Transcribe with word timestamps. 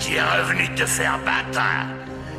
Bébé, 0.00 0.06
tu 0.06 0.14
es 0.14 0.22
revenu 0.22 0.74
te 0.74 0.86
faire 0.86 1.18
battre 1.24 1.60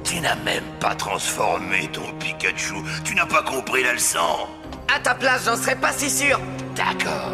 Tu 0.04 0.20
n'as 0.20 0.36
même 0.36 0.64
pas 0.80 0.96
transformé 0.96 1.90
ton 1.92 2.02
Pikachu. 2.20 2.76
Tu 3.04 3.16
n'as 3.16 3.26
pas 3.26 3.44
compris 3.44 3.84
la 3.84 3.94
leçon. 3.94 4.48
À 4.94 5.00
ta 5.00 5.16
place, 5.16 5.46
j'en 5.46 5.56
serais 5.56 5.76
pas 5.76 5.94
si 5.94 6.10
sûr. 6.10 6.40
D'accord. 6.76 7.34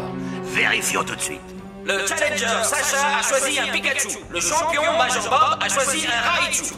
Vérifions 0.54 1.04
tout 1.04 1.16
de 1.16 1.20
suite. 1.20 1.40
Le 1.84 2.06
challenger 2.06 2.46
Sacha 2.62 3.18
a 3.18 3.22
choisi 3.22 3.58
un 3.58 3.72
Pikachu. 3.72 4.18
Le 4.30 4.40
champion 4.40 4.82
Major 4.98 5.24
Bob 5.24 5.58
a 5.60 5.68
choisi 5.68 6.06
un 6.06 6.44
Raichu. 6.44 6.74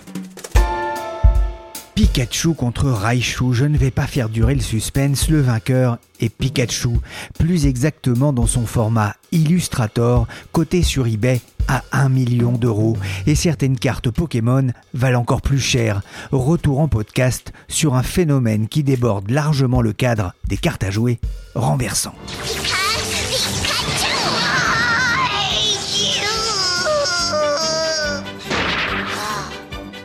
Pikachu 1.95 2.55
contre 2.55 2.87
Raichu, 2.87 3.53
je 3.53 3.67
ne 3.67 3.77
vais 3.77 3.91
pas 3.91 4.07
faire 4.07 4.31
durer 4.31 4.55
le 4.55 4.63
suspense, 4.63 5.29
le 5.29 5.43
vainqueur 5.43 5.99
est 6.21 6.35
Pikachu, 6.35 6.97
plus 7.39 7.67
exactement 7.67 8.33
dans 8.33 8.47
son 8.47 8.65
format 8.65 9.17
Illustrator, 9.33 10.27
coté 10.51 10.83
sur 10.83 11.07
eBay 11.07 11.43
à 11.69 11.83
1 11.93 12.09
million 12.09 12.53
d'euros. 12.53 12.97
Et 13.27 13.35
certaines 13.35 13.79
cartes 13.79 14.11
Pokémon 14.11 14.69
valent 14.95 15.21
encore 15.21 15.43
plus 15.43 15.61
cher. 15.61 16.03
Retour 16.33 16.81
en 16.81 16.89
podcast 16.89 17.53
sur 17.69 17.95
un 17.95 18.03
phénomène 18.03 18.69
qui 18.69 18.83
déborde 18.83 19.31
largement 19.31 19.83
le 19.83 19.93
cadre 19.93 20.35
des 20.47 20.57
cartes 20.57 20.85
à 20.85 20.91
jouer, 20.91 21.19
renversant. 21.55 22.15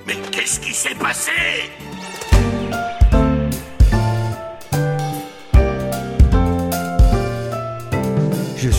Mais 0.07 0.15
qu'est-ce 0.31 0.59
qui 0.59 0.73
s'est 0.73 0.95
passé? 0.95 1.31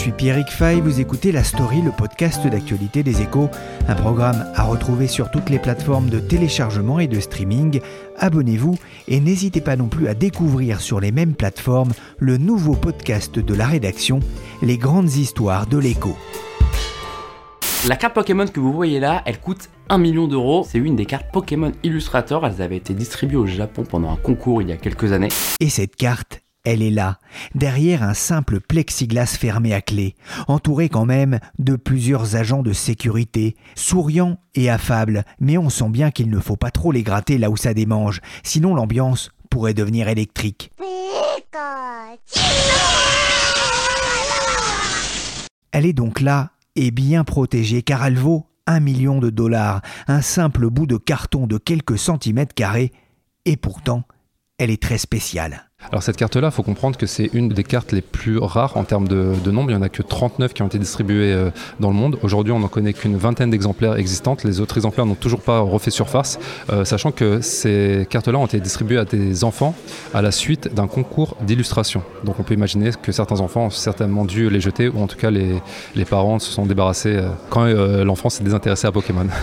Suis 0.06 0.12
Pierrick 0.12 0.50
Fay, 0.50 0.80
vous 0.80 1.00
écoutez 1.00 1.32
La 1.32 1.42
Story, 1.42 1.82
le 1.82 1.90
podcast 1.90 2.46
d'actualité 2.46 3.02
des 3.02 3.22
échos, 3.22 3.50
un 3.88 3.96
programme 3.96 4.46
à 4.54 4.62
retrouver 4.62 5.08
sur 5.08 5.32
toutes 5.32 5.50
les 5.50 5.58
plateformes 5.58 6.10
de 6.10 6.20
téléchargement 6.20 7.00
et 7.00 7.08
de 7.08 7.18
streaming. 7.18 7.80
Abonnez-vous 8.16 8.78
et 9.08 9.18
n'hésitez 9.18 9.60
pas 9.60 9.74
non 9.74 9.88
plus 9.88 10.06
à 10.06 10.14
découvrir 10.14 10.80
sur 10.80 11.00
les 11.00 11.10
mêmes 11.10 11.34
plateformes 11.34 11.92
le 12.20 12.36
nouveau 12.36 12.74
podcast 12.74 13.40
de 13.40 13.54
la 13.54 13.66
rédaction, 13.66 14.20
Les 14.62 14.78
grandes 14.78 15.12
histoires 15.12 15.66
de 15.66 15.78
l'écho. 15.78 16.16
La 17.88 17.96
carte 17.96 18.14
Pokémon 18.14 18.46
que 18.46 18.60
vous 18.60 18.72
voyez 18.72 19.00
là, 19.00 19.22
elle 19.26 19.40
coûte 19.40 19.70
1 19.88 19.98
million 19.98 20.28
d'euros. 20.28 20.64
C'est 20.68 20.78
une 20.78 20.94
des 20.94 21.06
cartes 21.06 21.26
Pokémon 21.32 21.72
Illustrator. 21.82 22.46
Elles 22.46 22.62
avaient 22.62 22.76
été 22.76 22.94
distribuées 22.94 23.38
au 23.38 23.46
Japon 23.46 23.82
pendant 23.82 24.12
un 24.12 24.16
concours 24.16 24.62
il 24.62 24.68
y 24.68 24.72
a 24.72 24.76
quelques 24.76 25.10
années. 25.10 25.30
Et 25.58 25.68
cette 25.68 25.96
carte, 25.96 26.42
elle 26.66 26.82
est 26.82 26.90
là, 26.90 27.20
derrière 27.54 28.02
un 28.02 28.12
simple 28.12 28.58
plexiglas 28.58 29.36
fermé 29.38 29.72
à 29.72 29.80
clé, 29.80 30.16
entouré 30.48 30.88
quand 30.88 31.04
même 31.04 31.38
de 31.60 31.76
plusieurs 31.76 32.34
agents 32.34 32.64
de 32.64 32.72
sécurité, 32.72 33.54
souriants 33.76 34.38
et 34.56 34.68
affables, 34.68 35.24
mais 35.38 35.58
on 35.58 35.70
sent 35.70 35.90
bien 35.90 36.10
qu'il 36.10 36.28
ne 36.28 36.40
faut 36.40 36.56
pas 36.56 36.72
trop 36.72 36.90
les 36.90 37.04
gratter 37.04 37.38
là 37.38 37.50
où 37.50 37.56
ça 37.56 37.72
démange, 37.72 38.20
sinon 38.42 38.74
l'ambiance 38.74 39.30
pourrait 39.48 39.74
devenir 39.74 40.08
électrique. 40.08 40.72
Elle 45.70 45.86
est 45.86 45.92
donc 45.92 46.20
là 46.20 46.50
et 46.74 46.90
bien 46.90 47.22
protégée 47.22 47.82
car 47.82 48.04
elle 48.04 48.18
vaut 48.18 48.46
un 48.66 48.80
million 48.80 49.20
de 49.20 49.30
dollars, 49.30 49.82
un 50.08 50.20
simple 50.20 50.68
bout 50.68 50.86
de 50.86 50.96
carton 50.96 51.46
de 51.46 51.58
quelques 51.58 51.98
centimètres 51.98 52.56
carrés, 52.56 52.90
et 53.44 53.56
pourtant, 53.56 54.02
elle 54.58 54.70
est 54.70 54.82
très 54.82 54.98
spéciale. 54.98 55.65
Alors 55.90 56.02
cette 56.02 56.16
carte-là, 56.16 56.48
il 56.48 56.54
faut 56.54 56.62
comprendre 56.62 56.96
que 56.96 57.06
c'est 57.06 57.30
une 57.32 57.48
des 57.48 57.64
cartes 57.64 57.92
les 57.92 58.00
plus 58.00 58.38
rares 58.38 58.76
en 58.76 58.84
termes 58.84 59.08
de, 59.08 59.50
nombre. 59.50 59.70
Il 59.70 59.74
n'y 59.74 59.80
en 59.80 59.82
a 59.82 59.88
que 59.88 60.02
39 60.02 60.52
qui 60.52 60.62
ont 60.62 60.66
été 60.66 60.78
distribuées 60.78 61.32
euh, 61.32 61.50
dans 61.80 61.88
le 61.88 61.94
monde. 61.94 62.18
Aujourd'hui, 62.22 62.52
on 62.52 62.58
n'en 62.58 62.68
connaît 62.68 62.92
qu'une 62.92 63.16
vingtaine 63.16 63.50
d'exemplaires 63.50 63.96
existantes. 63.96 64.44
Les 64.44 64.60
autres 64.60 64.76
exemplaires 64.76 65.06
n'ont 65.06 65.14
toujours 65.14 65.40
pas 65.40 65.60
refait 65.60 65.90
surface, 65.90 66.38
euh, 66.70 66.84
sachant 66.84 67.12
que 67.12 67.40
ces 67.40 68.06
cartes-là 68.10 68.38
ont 68.38 68.46
été 68.46 68.60
distribuées 68.60 68.98
à 68.98 69.04
des 69.04 69.44
enfants 69.44 69.74
à 70.12 70.22
la 70.22 70.32
suite 70.32 70.74
d'un 70.74 70.86
concours 70.86 71.36
d'illustration. 71.42 72.02
Donc 72.24 72.40
on 72.40 72.42
peut 72.42 72.54
imaginer 72.54 72.90
que 73.00 73.12
certains 73.12 73.40
enfants 73.40 73.66
ont 73.66 73.70
certainement 73.70 74.24
dû 74.24 74.50
les 74.50 74.60
jeter, 74.60 74.88
ou 74.88 75.00
en 75.00 75.06
tout 75.06 75.16
cas 75.16 75.30
les, 75.30 75.60
parents 76.08 76.38
se 76.38 76.52
sont 76.52 76.66
débarrassés 76.66 77.16
euh, 77.16 77.28
quand 77.50 77.64
l'enfant 77.66 78.28
s'est 78.28 78.44
désintéressé 78.44 78.86
à 78.86 78.92
Pokémon. 78.92 79.26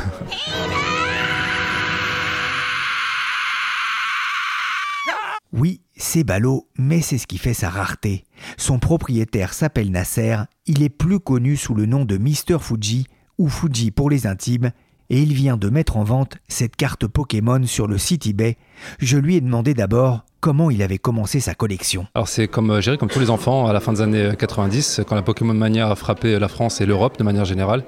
Oui, 5.55 5.82
c'est 6.03 6.25
ballot, 6.25 6.67
mais 6.77 7.01
c'est 7.01 7.17
ce 7.17 7.25
qui 7.25 7.37
fait 7.37 7.53
sa 7.53 7.69
rareté. 7.69 8.25
Son 8.57 8.77
propriétaire 8.77 9.53
s'appelle 9.53 9.89
Nasser, 9.89 10.35
il 10.67 10.83
est 10.83 10.89
plus 10.89 11.19
connu 11.19 11.55
sous 11.55 11.73
le 11.73 11.85
nom 11.85 12.03
de 12.03 12.17
Mr. 12.17 12.59
Fuji, 12.59 13.07
ou 13.37 13.47
Fuji 13.47 13.89
pour 13.89 14.09
les 14.09 14.27
intimes, 14.27 14.71
et 15.09 15.21
il 15.21 15.33
vient 15.33 15.55
de 15.55 15.69
mettre 15.69 15.95
en 15.95 16.03
vente 16.03 16.37
cette 16.49 16.75
carte 16.75 17.07
Pokémon 17.07 17.65
sur 17.65 17.87
le 17.87 17.97
site 17.97 18.27
eBay. 18.27 18.57
Je 18.99 19.17
lui 19.17 19.37
ai 19.37 19.41
demandé 19.41 19.73
d'abord 19.73 20.25
comment 20.41 20.69
il 20.69 20.81
avait 20.83 20.97
commencé 20.97 21.39
sa 21.39 21.55
collection. 21.55 22.05
Alors 22.15 22.27
c'est 22.27 22.49
comme 22.49 22.69
euh, 22.69 22.81
géré 22.81 22.97
comme 22.97 23.09
tous 23.09 23.21
les 23.21 23.29
enfants 23.29 23.67
à 23.67 23.73
la 23.73 23.79
fin 23.79 23.93
des 23.93 24.01
années 24.01 24.33
90, 24.37 25.01
quand 25.07 25.15
la 25.15 25.21
Pokémon 25.21 25.53
Mania 25.53 25.89
a 25.89 25.95
frappé 25.95 26.37
la 26.37 26.49
France 26.49 26.81
et 26.81 26.85
l'Europe 26.85 27.17
de 27.17 27.23
manière 27.23 27.45
générale. 27.45 27.85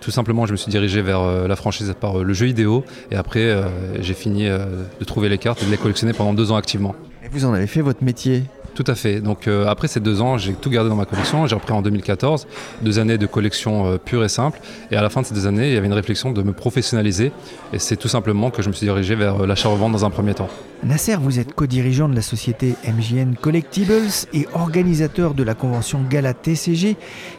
Tout 0.00 0.10
simplement, 0.10 0.46
je 0.46 0.52
me 0.52 0.56
suis 0.56 0.70
dirigé 0.70 1.02
vers 1.02 1.20
euh, 1.20 1.48
la 1.48 1.56
franchise 1.56 1.94
par 2.00 2.20
euh, 2.20 2.24
le 2.24 2.32
jeu 2.32 2.46
vidéo 2.46 2.84
et 3.10 3.16
après 3.16 3.40
euh, 3.40 3.68
j'ai 4.00 4.14
fini 4.14 4.46
euh, 4.46 4.84
de 4.98 5.04
trouver 5.04 5.28
les 5.28 5.38
cartes 5.38 5.62
et 5.62 5.66
de 5.66 5.70
les 5.70 5.76
collectionner 5.76 6.12
pendant 6.14 6.32
deux 6.32 6.50
ans 6.50 6.56
activement. 6.56 6.94
Et 7.28 7.38
vous 7.38 7.44
en 7.44 7.52
avez 7.52 7.66
fait 7.66 7.80
votre 7.82 8.02
métier 8.02 8.44
Tout 8.74 8.84
à 8.86 8.94
fait. 8.94 9.20
Donc 9.20 9.48
euh, 9.48 9.66
après 9.66 9.88
ces 9.88 10.00
deux 10.00 10.20
ans, 10.20 10.38
j'ai 10.38 10.54
tout 10.54 10.70
gardé 10.70 10.88
dans 10.88 10.96
ma 10.96 11.04
collection. 11.04 11.46
J'ai 11.46 11.54
repris 11.54 11.72
en 11.72 11.82
2014, 11.82 12.46
deux 12.82 12.98
années 12.98 13.18
de 13.18 13.26
collection 13.26 13.86
euh, 13.86 13.98
pure 13.98 14.24
et 14.24 14.28
simple. 14.28 14.60
Et 14.90 14.96
à 14.96 15.02
la 15.02 15.10
fin 15.10 15.20
de 15.22 15.26
ces 15.26 15.34
deux 15.34 15.46
années, 15.46 15.68
il 15.68 15.74
y 15.74 15.76
avait 15.76 15.86
une 15.88 15.92
réflexion 15.92 16.30
de 16.32 16.42
me 16.42 16.52
professionnaliser. 16.52 17.32
Et 17.72 17.78
c'est 17.78 17.96
tout 17.96 18.08
simplement 18.08 18.50
que 18.50 18.62
je 18.62 18.68
me 18.68 18.72
suis 18.74 18.86
dirigé 18.86 19.14
vers 19.14 19.42
euh, 19.42 19.46
l'achat-revente 19.46 19.92
dans 19.92 20.04
un 20.04 20.10
premier 20.10 20.34
temps. 20.34 20.48
Nasser, 20.84 21.16
vous 21.16 21.40
êtes 21.40 21.54
co-dirigeant 21.54 22.08
de 22.08 22.14
la 22.14 22.22
société 22.22 22.76
MJN 22.86 23.34
Collectibles 23.34 23.94
et 24.32 24.46
organisateur 24.54 25.34
de 25.34 25.42
la 25.42 25.54
convention 25.54 26.00
Gala 26.08 26.34
TCG 26.34 26.96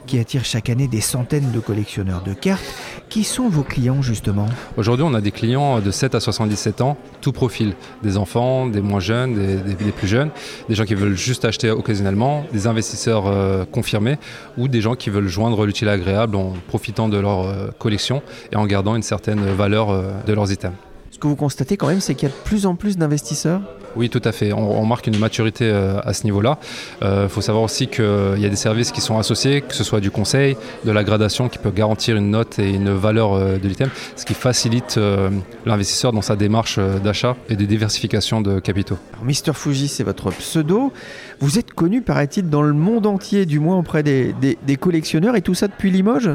qui 0.08 0.20
attire 0.20 0.44
chaque 0.44 0.70
année 0.70 0.90
des 0.90 1.00
centaines 1.00 1.50
de 1.54 1.60
collectionneurs 1.62 2.22
de 2.22 2.34
cartes. 2.34 2.66
Qui 3.08 3.24
sont 3.24 3.48
vos 3.48 3.64
clients 3.64 4.02
justement? 4.02 4.46
Aujourd'hui, 4.76 5.06
on 5.08 5.14
a 5.14 5.22
des 5.22 5.32
clients 5.32 5.80
de 5.80 5.90
7 5.90 6.16
à 6.16 6.20
77 6.20 6.82
ans, 6.82 6.98
tout 7.22 7.32
profil. 7.32 7.76
Des 8.04 8.18
enfants, 8.18 8.68
des 8.68 8.82
moins 8.82 9.00
jeunes, 9.00 9.36
des, 9.36 9.56
des- 9.56 9.79
des 9.86 9.92
plus 9.92 10.08
jeunes, 10.08 10.30
des 10.68 10.76
gens 10.76 10.86
qui 10.86 10.96
veulent 10.96 11.18
juste 11.18 11.46
acheter 11.46 11.72
occasionnellement, 11.72 12.46
des 12.52 12.68
investisseurs 12.68 13.28
euh, 13.28 13.66
confirmés 13.66 14.18
ou 14.58 14.68
des 14.68 14.82
gens 14.82 14.96
qui 14.96 15.10
veulent 15.10 15.28
joindre 15.28 15.66
l'utile 15.66 15.88
à 15.90 15.98
l'agréable 15.98 16.36
en 16.36 16.54
profitant 16.68 17.10
de 17.10 17.18
leur 17.18 17.46
euh, 17.46 17.70
collection 17.78 18.22
et 18.52 18.56
en 18.56 18.66
gardant 18.66 18.96
une 18.96 19.04
certaine 19.04 19.42
valeur 19.42 19.90
euh, 19.90 20.12
de 20.26 20.34
leurs 20.34 20.52
items. 20.52 20.74
Ce 21.12 21.18
que 21.18 21.28
vous 21.28 21.36
constatez 21.36 21.76
quand 21.76 21.88
même, 21.88 22.00
c'est 22.00 22.16
qu'il 22.16 22.30
y 22.30 22.32
a 22.32 22.36
de 22.36 22.42
plus 22.44 22.66
en 22.66 22.76
plus 22.76 22.98
d'investisseurs. 22.98 23.62
Oui, 23.96 24.10
tout 24.10 24.22
à 24.24 24.32
fait. 24.32 24.54
On, 24.54 24.80
on 24.82 24.86
marque 24.86 25.08
une 25.08 25.18
maturité 25.18 25.66
euh, 25.66 26.00
à 26.04 26.14
ce 26.14 26.24
niveau-là. 26.24 26.58
Il 27.02 27.28
faut 27.30 27.42
savoir 27.42 27.64
aussi 27.64 27.88
qu'il 27.88 28.06
y 28.38 28.46
a 28.46 28.50
des 28.50 28.56
services 28.56 28.92
qui 28.92 29.02
sont 29.02 29.18
associés, 29.18 29.62
que 29.62 29.74
ce 29.74 29.84
soit 29.84 30.00
du 30.00 30.12
conseil, 30.12 30.56
de 30.86 30.92
la 30.92 31.04
gradation 31.04 31.50
qui 31.50 31.58
peut 31.58 31.72
garantir 31.72 32.16
une 32.18 32.30
note 32.31 32.60
et 32.60 32.69
une 32.69 32.92
valeur 32.92 33.34
euh, 33.34 33.58
de 33.58 33.68
l'item, 33.68 33.90
ce 34.16 34.25
qui 34.25 34.34
facilite 34.34 34.96
euh, 34.98 35.30
l'investisseur 35.66 36.12
dans 36.13 36.22
sa 36.22 36.36
démarche 36.36 36.78
euh, 36.80 37.00
d'achat 37.00 37.36
et 37.50 37.56
de 37.56 37.66
diversification 37.66 38.42
de 38.42 38.60
capitaux. 38.60 38.98
Alors, 39.13 39.25
Mr. 39.25 39.54
Fuji, 39.54 39.88
c'est 39.88 40.04
votre 40.04 40.30
pseudo. 40.31 40.92
Vous 41.40 41.58
êtes 41.58 41.72
connu, 41.74 42.02
paraît-il, 42.02 42.50
dans 42.50 42.62
le 42.62 42.74
monde 42.74 43.06
entier, 43.06 43.46
du 43.46 43.60
moins 43.60 43.78
auprès 43.78 44.04
des, 44.04 44.34
des- 44.34 44.58
des 44.66 44.75
collectionneurs, 44.75 45.36
et 45.36 45.42
tout 45.42 45.54
ça 45.54 45.68
depuis 45.68 45.90
Limoges? 45.92 46.30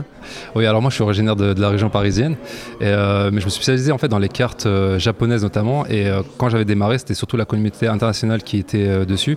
Oui, 0.54 0.64
alors 0.66 0.80
moi 0.80 0.90
je 0.90 0.94
suis 0.94 1.02
originaire 1.04 1.36
de, 1.36 1.52
de 1.52 1.60
la 1.60 1.68
région 1.68 1.90
parisienne, 1.90 2.36
et, 2.80 2.84
euh, 2.86 3.30
mais 3.30 3.40
je 3.40 3.44
me 3.44 3.50
suis 3.50 3.58
spécialisé 3.62 3.92
en 3.92 3.98
fait 3.98 4.08
dans 4.08 4.18
les 4.18 4.30
cartes 4.30 4.64
euh, 4.66 4.98
japonaises 4.98 5.42
notamment. 5.42 5.84
Et 5.86 6.06
euh, 6.08 6.22
quand 6.38 6.48
j'avais 6.48 6.64
démarré, 6.64 6.96
c'était 6.98 7.12
surtout 7.14 7.36
la 7.36 7.43
communauté 7.44 7.86
internationale 7.86 8.42
qui 8.42 8.58
était 8.58 8.88
euh, 8.88 9.04
dessus. 9.04 9.36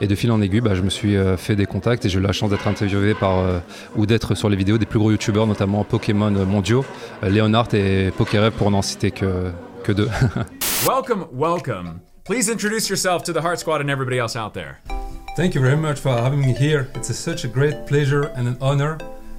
Et 0.00 0.06
de 0.06 0.14
fil 0.14 0.30
en 0.30 0.40
aiguille, 0.40 0.60
bah, 0.60 0.74
je 0.74 0.82
me 0.82 0.90
suis 0.90 1.16
euh, 1.16 1.36
fait 1.36 1.56
des 1.56 1.66
contacts 1.66 2.04
et 2.04 2.08
j'ai 2.08 2.18
eu 2.18 2.22
la 2.22 2.32
chance 2.32 2.50
d'être 2.50 2.66
interviewé 2.66 3.14
par 3.14 3.38
euh, 3.38 3.58
ou 3.96 4.06
d'être 4.06 4.34
sur 4.34 4.48
les 4.48 4.56
vidéos 4.56 4.78
des 4.78 4.86
plus 4.86 4.98
gros 4.98 5.10
youtubeurs, 5.10 5.46
notamment 5.46 5.84
Pokémon 5.84 6.30
mondiaux, 6.30 6.84
euh, 7.22 7.30
Leonard 7.30 7.74
et 7.74 8.10
Pokérev 8.16 8.52
pour 8.52 8.70
n'en 8.70 8.82
citer 8.82 9.10
que, 9.10 9.50
que 9.84 9.92
deux. 9.92 10.08
Welcome, 10.86 11.26
welcome. 11.32 12.00
Please 12.24 12.48
introduce 12.48 12.88
yourself 12.88 13.24
to 13.24 13.32
the 13.32 13.42
Heart 13.42 13.58
Squad 13.60 13.80
and 13.80 13.90
everybody 13.90 14.18
else 14.18 14.36
out 14.36 14.52
there. 14.54 14.76
Thank 15.36 15.54
you 15.54 15.60
very 15.60 15.76
much 15.76 15.98
for 15.98 16.10
having 16.10 16.40
me 16.40 16.52
here. 16.52 16.88
It's 16.94 17.10
a, 17.10 17.14
such 17.14 17.44
a 17.44 17.48
great 17.48 17.86
pleasure 17.86 18.30
and 18.36 18.46
an 18.46 18.56
honor 18.60 18.98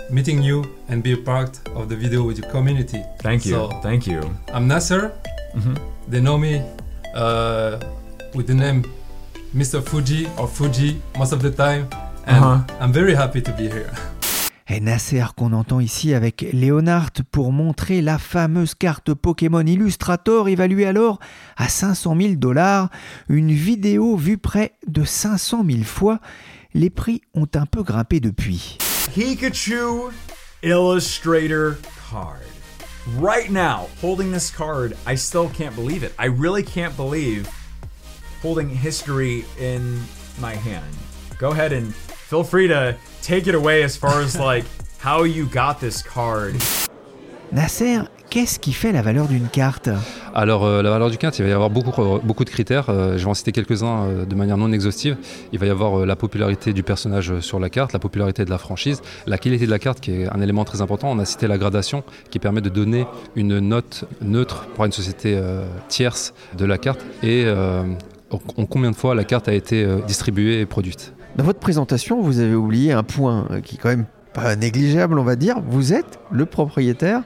meeting 0.10 0.42
you 0.42 0.66
and 0.88 1.04
be 1.04 1.14
a 1.14 1.18
part 1.18 1.60
of 1.76 1.88
the 1.88 1.96
video 1.96 2.24
with 2.24 2.40
your 2.40 2.50
community. 2.50 3.04
Thank 3.20 3.46
you. 3.46 3.52
So, 3.52 3.70
Thank 3.82 4.08
you. 4.08 4.22
I'm 4.54 4.68
Nasser. 4.68 5.14
They 6.08 6.22
know 6.22 6.38
me 6.38 6.64
uh, 7.14 7.80
with 8.36 8.48
the 8.48 8.54
name 8.54 8.84
Mr. 9.56 9.82
Fuji 9.82 10.28
or 10.38 10.48
Fuji 10.48 11.02
most 11.18 11.34
of 11.34 11.42
the 11.42 11.52
time, 11.52 11.88
and 12.26 12.44
Uh-huh. 12.44 12.64
I'm 12.80 12.92
very 12.94 13.16
happy 13.16 13.42
to 13.42 13.52
be 13.54 13.68
here. 13.70 13.92
Et 14.72 14.80
Nasser 14.80 15.26
qu'on 15.36 15.54
entend 15.54 15.80
ici 15.80 16.14
avec 16.14 16.46
Leonard 16.54 17.10
pour 17.32 17.52
montrer 17.52 18.04
la 18.04 18.20
fameuse 18.20 18.76
carte 18.76 19.16
Pokémon 19.16 19.62
Illustrator 19.66 20.48
évaluée 20.48 20.86
alors 20.86 21.18
à 21.58 21.68
500 21.68 22.16
000 22.22 22.34
dollars, 22.36 22.90
une 23.30 23.52
vidéo 23.52 24.16
vue 24.16 24.38
près 24.38 24.74
de 24.86 25.04
500 25.04 25.66
000 25.68 25.84
fois. 25.84 26.20
Les 26.76 26.92
prix 26.92 27.22
ont 27.34 27.48
un 27.56 27.66
peu 27.66 27.82
grimpé 27.82 28.20
depuis. 28.20 28.78
Pikachu 29.16 30.12
Illustrator 30.62 31.78
card. 32.12 32.42
Right 33.20 33.50
now, 33.50 33.88
holding 34.04 34.32
this 34.32 34.52
card, 34.52 34.94
I 35.08 35.16
still 35.18 35.50
can't 35.50 35.76
believe 35.76 36.04
it. 36.04 36.14
I 36.20 36.28
really 36.28 36.64
can't 36.64 36.96
believe 36.96 37.48
holding 38.42 38.70
history 38.70 39.46
in 39.60 40.00
my 40.40 40.56
hand. 40.56 40.86
Go 41.40 41.52
ahead 41.52 41.74
and 41.74 41.94
feel 41.94 42.44
free 42.44 42.68
to 42.68 42.96
take 43.22 43.48
it 43.48 43.56
away 43.56 43.84
as 43.84 43.98
far 43.98 44.22
as 44.22 44.38
like 44.38 44.66
how 45.00 45.24
you 45.24 45.46
got 45.46 45.80
this 45.80 46.02
card. 46.04 46.56
Nasser, 47.52 48.02
qu'est-ce 48.30 48.60
qui 48.60 48.74
fait 48.74 48.92
la 48.92 49.02
valeur 49.02 49.28
d'une 49.28 49.48
carte? 49.48 49.90
Alors, 50.36 50.64
euh, 50.64 50.84
la 50.84 50.92
valeur 50.92 51.10
du 51.10 51.18
quinte, 51.18 51.40
il 51.40 51.42
va 51.42 51.50
y 51.50 51.52
avoir 51.52 51.72
beaucoup, 51.72 52.00
euh, 52.00 52.20
beaucoup 52.24 52.46
de 52.46 52.50
critères. 52.52 52.90
Euh, 52.90 53.18
je 53.18 53.24
vais 53.24 53.30
en 53.30 53.34
citer 53.34 53.52
quelques-uns 53.52 54.04
euh, 54.04 54.26
de 54.26 54.36
manière 54.36 54.56
non 54.58 54.72
exhaustive. 54.72 55.18
Il 55.52 55.58
va 55.58 55.66
y 55.66 55.70
avoir 55.72 56.02
euh, 56.02 56.06
la 56.06 56.16
popularité 56.16 56.72
du 56.72 56.84
personnage 56.84 57.40
sur 57.40 57.60
la 57.60 57.72
carte, 57.72 57.92
la 57.92 57.98
popularité 57.98 58.46
de 58.46 58.52
la 58.52 58.60
franchise, 58.60 59.02
la 59.26 59.40
qualité 59.40 59.66
de 59.66 59.72
la 59.72 59.80
carte 59.80 60.00
qui 60.00 60.12
est 60.12 60.28
un 60.32 60.42
élément 60.42 60.64
très 60.64 60.82
important. 60.82 61.10
On 61.10 61.18
a 61.18 61.26
cité 61.26 61.48
la 61.48 61.58
gradation 61.58 62.04
qui 62.30 62.38
permet 62.38 62.62
de 62.62 62.70
donner 62.70 63.08
une 63.36 63.58
note 63.58 64.06
neutre 64.22 64.68
pour 64.76 64.86
une 64.86 64.92
société 64.92 65.36
euh, 65.36 65.66
tierce 65.88 66.36
de 66.56 66.66
la 66.66 66.78
carte 66.78 67.02
et 67.24 67.46
euh, 67.48 67.82
en 68.32 68.40
en 68.58 68.66
combien 68.66 68.92
de 68.92 68.96
fois 68.96 69.16
la 69.16 69.24
carte 69.24 69.48
a 69.48 69.54
été 69.54 69.84
euh, 69.84 70.02
distribuée 70.06 70.62
et 70.62 70.66
produite. 70.66 71.14
Dans 71.36 71.44
votre 71.44 71.60
présentation, 71.60 72.22
vous 72.22 72.40
avez 72.40 72.56
oublié 72.56 72.92
un 72.92 73.04
point 73.04 73.48
euh, 73.52 73.62
qui 73.62 73.76
est 73.76 73.78
quand 73.78 73.90
même 73.90 74.06
pas 74.34 74.56
négligeable, 74.56 75.18
on 75.18 75.24
va 75.24 75.36
dire. 75.36 75.62
Vous 75.66 75.94
êtes 75.94 76.20
le 76.32 76.46
propriétaire 76.46 77.24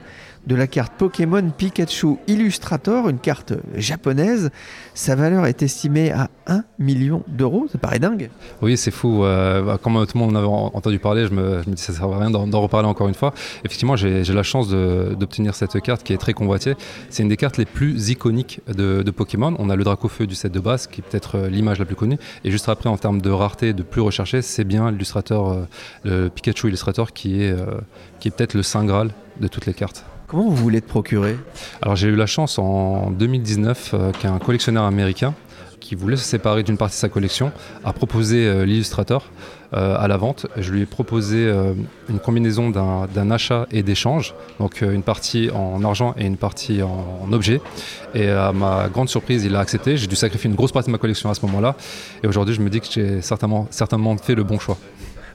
de 0.48 0.56
la 0.56 0.68
carte 0.68 0.94
Pokémon 0.98 1.50
Pikachu 1.57 2.18
Illustrator, 2.28 3.07
une 3.10 3.19
carte 3.19 3.54
japonaise. 3.75 4.51
Sa 4.94 5.16
valeur 5.16 5.45
est 5.45 5.62
estimée 5.63 6.12
à 6.12 6.30
1 6.48 6.63
million 6.80 7.24
d'euros. 7.28 7.68
Ça 7.72 7.78
paraît 7.78 8.00
dingue. 8.00 8.30
Oui, 8.62 8.75
c'est 8.78 8.92
fou. 8.92 9.24
Euh, 9.24 9.62
bah, 9.62 9.78
tout 9.81 9.90
le 9.90 10.19
monde 10.19 10.31
en 10.31 10.36
avait 10.36 10.48
en- 10.48 10.72
entendu 10.74 11.00
parler, 11.00 11.25
je 11.28 11.34
me, 11.34 11.62
je 11.63 11.69
me 11.69 11.75
dis 11.75 11.81
ça 11.81 11.94
ne 11.94 11.98
sert 11.98 12.07
à 12.12 12.19
rien 12.19 12.30
d'en 12.30 12.62
reparler 12.62 12.88
encore 12.88 13.07
une 13.07 13.13
fois. 13.13 13.34
Effectivement, 13.63 13.95
j'ai 13.95 14.24
la 14.24 14.44
chance 14.44 14.69
d'obtenir 14.69 15.56
cette 15.56 15.80
carte 15.81 16.04
qui 16.04 16.13
est 16.13 16.18
très 16.18 16.34
convoitée. 16.34 16.75
C'est 17.10 17.24
une 17.24 17.30
des 17.30 17.38
cartes 17.38 17.57
les 17.57 17.66
plus 17.66 18.10
iconiques 18.10 18.60
de, 18.68 19.01
de 19.04 19.12
Pokémon. 19.12 19.56
On 19.60 19.69
a 19.69 19.75
le 19.75 19.84
Dracofeu 19.84 20.28
du 20.28 20.36
set 20.36 20.51
de 20.51 20.60
base, 20.60 20.88
qui 20.88 21.01
est 21.01 21.04
peut-être 21.04 21.38
euh, 21.38 21.50
l'image 21.50 21.80
la 21.80 21.86
plus 21.86 21.96
connue. 21.96 22.18
Et 22.44 22.51
juste 22.51 22.68
après, 22.69 22.89
en 22.89 22.98
termes 22.98 23.22
de 23.22 23.30
rareté, 23.30 23.74
de 23.74 23.84
plus 23.84 24.01
recherché, 24.01 24.42
c'est 24.42 24.63
bien 24.66 24.92
l'illustrateur, 24.92 25.50
euh, 25.51 25.63
le 26.04 26.30
Pikachu 26.30 26.68
Illustrator, 26.68 27.13
qui 27.13 27.42
est, 27.44 27.51
euh, 27.51 27.66
qui 28.19 28.28
est 28.28 28.31
peut-être 28.31 28.54
le 28.54 28.63
saint 28.63 28.84
graal 28.86 29.10
de 29.39 29.48
toutes 29.48 29.66
les 29.66 29.74
cartes. 29.74 30.06
Comment 30.33 30.50
vous 30.50 30.56
voulez 30.56 30.81
te 30.81 30.88
procurer? 30.88 31.38
Alors 31.83 31.95
j'ai 31.95 32.07
eu 32.07 32.15
la 32.15 32.25
chance 32.25 32.57
en 32.57 33.12
2019 33.12 33.91
euh, 33.94 34.12
qu'un 34.13 34.39
collectionneur 34.39 34.83
américain 34.83 35.35
qui 35.80 35.94
voulait 35.94 36.18
se 36.18 36.24
séparer 36.24 36.63
d'une 36.63 36.75
partie 36.75 36.95
de 36.95 37.01
sa 37.01 37.07
collection 37.09 37.51
a 37.83 37.94
proposé 37.94 38.47
euh, 38.47 38.65
l'illustrator 38.65 39.30
euh, 39.74 39.95
à 39.95 40.07
la 40.07 40.18
vente. 40.18 40.47
Je 40.57 40.71
lui 40.71 40.81
ai 40.81 40.85
proposé 40.88 41.38
euh, 41.38 41.75
une 42.09 42.18
combinaison 42.18 42.71
d'un 42.71 43.30
achat 43.30 43.68
et 43.69 43.83
d'échange, 43.83 44.33
donc 44.59 44.81
euh, 44.81 44.91
une 44.91 45.03
partie 45.03 45.51
en 45.51 45.83
argent 45.83 46.15
et 46.18 46.25
une 46.25 46.38
partie 46.38 46.81
en, 46.81 47.06
en 47.24 47.31
objet. 47.31 47.62
Et 48.15 48.27
à 48.27 48.51
ma 48.53 48.89
grande 48.89 49.09
surprise, 49.09 49.45
il 49.45 49.56
a 49.56 49.59
accepté. 49.59 49.97
J'ai 49.97 50.07
dû 50.07 50.15
sacrifier 50.15 50.50
une 50.50 50.56
grosse 50.56 50.71
partie 50.71 50.88
de 50.88 50.94
ma 50.94 50.97
collection 50.97 51.29
à 51.29 51.36
ce 51.36 51.45
moment-là. 51.45 51.75
Et 52.24 52.27
aujourd'hui, 52.27 52.56
je 52.56 52.62
me 52.62 52.71
dis 52.71 52.81
que 52.81 52.88
j'ai 52.89 53.21
certainement 53.21 53.68
fait 54.18 54.33
le 54.33 54.44
bon 54.44 54.57
choix. 54.57 54.79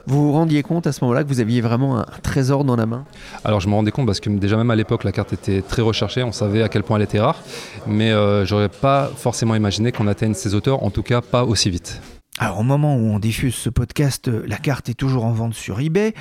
Vous 0.05 0.27
vous 0.27 0.31
rendiez 0.31 0.63
compte 0.63 0.87
à 0.87 0.91
ce 0.91 1.03
moment-là 1.03 1.23
que 1.23 1.29
vous 1.29 1.39
aviez 1.39 1.61
vraiment 1.61 1.99
un 1.99 2.05
trésor 2.23 2.63
dans 2.63 2.75
la 2.75 2.85
main? 2.85 3.05
Alors 3.43 3.59
je 3.59 3.67
me 3.67 3.73
rendais 3.73 3.91
compte 3.91 4.05
parce 4.05 4.19
que 4.19 4.29
déjà 4.29 4.57
même 4.57 4.71
à 4.71 4.75
l'époque 4.75 5.03
la 5.03 5.11
carte 5.11 5.33
était 5.33 5.61
très 5.61 5.81
recherchée, 5.81 6.23
on 6.23 6.31
savait 6.31 6.63
à 6.63 6.69
quel 6.69 6.83
point 6.83 6.97
elle 6.97 7.03
était 7.03 7.19
rare, 7.19 7.41
mais 7.87 8.11
euh, 8.11 8.45
j'aurais 8.45 8.69
pas 8.69 9.09
forcément 9.15 9.55
imaginé 9.55 9.91
qu'on 9.91 10.07
atteigne 10.07 10.33
ces 10.33 10.55
auteurs, 10.55 10.83
en 10.83 10.89
tout 10.89 11.03
cas 11.03 11.21
pas 11.21 11.43
aussi 11.43 11.69
vite. 11.69 12.01
Alors 12.41 12.59
au 12.59 12.63
moment 12.63 12.95
où 12.95 12.99
on 12.99 13.19
diffuse 13.19 13.53
ce 13.53 13.69
podcast, 13.69 14.29
la 14.29 14.55
carte 14.55 14.87
est 14.87 14.93
toujours 14.93 15.25
en 15.25 15.33
vente 15.33 15.53
sur 15.53 15.81
eBay. 15.81 16.13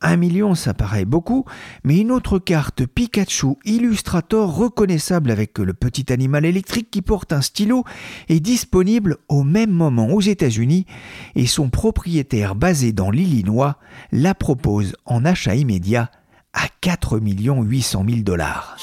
Un 0.00 0.16
million, 0.16 0.54
ça 0.54 0.72
paraît 0.72 1.04
beaucoup, 1.04 1.46
mais 1.82 1.98
une 1.98 2.12
autre 2.12 2.38
carte 2.38 2.86
Pikachu 2.86 3.56
Illustrator 3.64 4.54
reconnaissable 4.54 5.32
avec 5.32 5.58
le 5.58 5.74
petit 5.74 6.12
animal 6.12 6.44
électrique 6.44 6.92
qui 6.92 7.02
porte 7.02 7.32
un 7.32 7.42
stylo 7.42 7.82
est 8.28 8.38
disponible 8.38 9.16
au 9.28 9.42
même 9.42 9.72
moment 9.72 10.06
aux 10.10 10.20
États-Unis 10.20 10.86
et 11.34 11.48
son 11.48 11.70
propriétaire 11.70 12.54
basé 12.54 12.92
dans 12.92 13.10
l'Illinois 13.10 13.78
la 14.12 14.36
propose 14.36 14.94
en 15.06 15.24
achat 15.24 15.56
immédiat 15.56 16.08
à 16.52 16.68
4 16.82 17.18
800 17.18 18.04
000 18.08 18.20
dollars. 18.20 18.76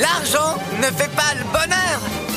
L'argent 0.00 0.56
ne 0.78 0.86
fait 0.86 1.10
pas 1.16 1.34
le 1.34 1.42
bonheur 1.52 2.29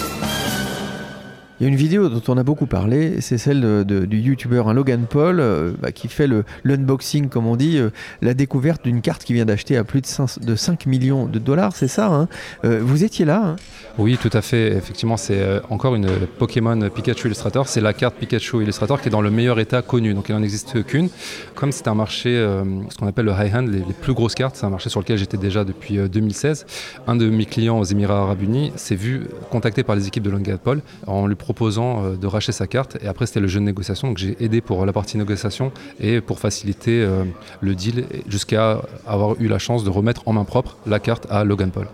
Il 1.63 1.67
y 1.67 1.69
a 1.69 1.71
une 1.71 1.77
vidéo 1.77 2.09
dont 2.09 2.21
on 2.27 2.37
a 2.37 2.43
beaucoup 2.43 2.65
parlé, 2.65 3.21
c'est 3.21 3.37
celle 3.37 3.85
du 3.85 4.19
youtubeur 4.19 4.67
hein, 4.67 4.73
Logan 4.73 5.05
Paul 5.09 5.39
euh, 5.39 5.71
bah, 5.81 5.93
qui 5.93 6.09
fait 6.09 6.27
l'unboxing, 6.65 7.29
comme 7.29 7.47
on 7.47 7.55
dit, 7.55 7.77
euh, 7.77 7.89
la 8.21 8.33
découverte 8.33 8.83
d'une 8.83 8.99
carte 8.99 9.23
qu'il 9.23 9.37
vient 9.37 9.45
d'acheter 9.45 9.77
à 9.77 9.85
plus 9.85 10.01
de 10.01 10.05
5, 10.05 10.39
de 10.41 10.57
5 10.57 10.85
millions 10.87 11.25
de 11.25 11.39
dollars, 11.39 11.73
c'est 11.77 11.87
ça 11.87 12.07
hein. 12.07 12.27
Euh, 12.65 12.81
Vous 12.83 13.05
étiez 13.05 13.23
là 13.23 13.41
hein 13.45 13.55
Oui, 13.99 14.17
tout 14.19 14.29
à 14.33 14.41
fait. 14.41 14.75
Effectivement, 14.75 15.17
c'est 15.17 15.39
euh, 15.39 15.59
encore 15.69 15.93
une 15.93 16.09
Pokémon 16.39 16.89
Pikachu 16.89 17.27
Illustrator. 17.27 17.67
C'est 17.67 17.79
la 17.79 17.93
carte 17.93 18.15
Pikachu 18.15 18.63
Illustrator 18.63 18.99
qui 18.99 19.07
est 19.07 19.11
dans 19.11 19.21
le 19.21 19.29
meilleur 19.29 19.59
état 19.59 19.83
connu. 19.83 20.15
Donc, 20.15 20.29
il 20.29 20.35
n'en 20.35 20.41
existe 20.41 20.83
qu'une. 20.83 21.09
Comme 21.53 21.71
c'est 21.71 21.87
un 21.87 21.93
marché, 21.93 22.29
euh, 22.29 22.63
ce 22.89 22.97
qu'on 22.97 23.05
appelle 23.05 23.25
le 23.25 23.33
high-hand, 23.33 23.67
les, 23.67 23.81
plus 23.93 24.13
grosses 24.13 24.33
cartes, 24.33 24.55
c'est 24.55 24.65
un 24.65 24.71
marché 24.71 24.89
sur 24.89 24.99
lequel 24.99 25.17
j'étais 25.17 25.37
déjà 25.37 25.63
depuis 25.63 25.99
euh, 25.99 26.07
2016. 26.07 26.65
Un 27.05 27.15
de 27.15 27.29
mes 27.29 27.45
clients 27.45 27.79
aux 27.79 27.83
Émirats 27.83 28.19
Arabes 28.19 28.41
Unis 28.41 28.73
s'est 28.75 28.95
vu 28.95 29.27
contacté 29.51 29.83
par 29.83 29.95
les 29.95 30.07
équipes 30.07 30.23
de 30.23 30.31
Logan 30.31 30.57
Paul 30.57 30.81
en 31.05 31.27
lui 31.27 31.35
proposant 31.35 32.03
euh, 32.03 32.15
de 32.15 32.25
racheter 32.27 32.51
sa 32.51 32.65
carte. 32.65 32.97
Et 33.03 33.07
après, 33.07 33.27
c'était 33.27 33.41
le 33.41 33.47
jeu 33.47 33.59
de 33.59 33.65
négociation. 33.65 34.07
Donc, 34.07 34.17
j'ai 34.17 34.35
aidé 34.43 34.61
pour 34.61 34.85
la 34.87 34.93
partie 34.93 35.17
négociation 35.17 35.71
et 35.99 36.19
pour 36.19 36.39
faciliter 36.39 37.03
euh, 37.03 37.25
le 37.61 37.75
deal 37.75 38.05
jusqu'à 38.27 38.81
avoir 39.05 39.39
eu 39.39 39.47
la 39.47 39.59
chance 39.59 39.83
de 39.83 39.89
remettre 39.89 40.23
en 40.25 40.33
main 40.33 40.45
propre 40.45 40.77
la 40.87 40.99
carte 40.99 41.27
à 41.29 41.43
Logan 41.43 41.69
Paul. 41.69 41.87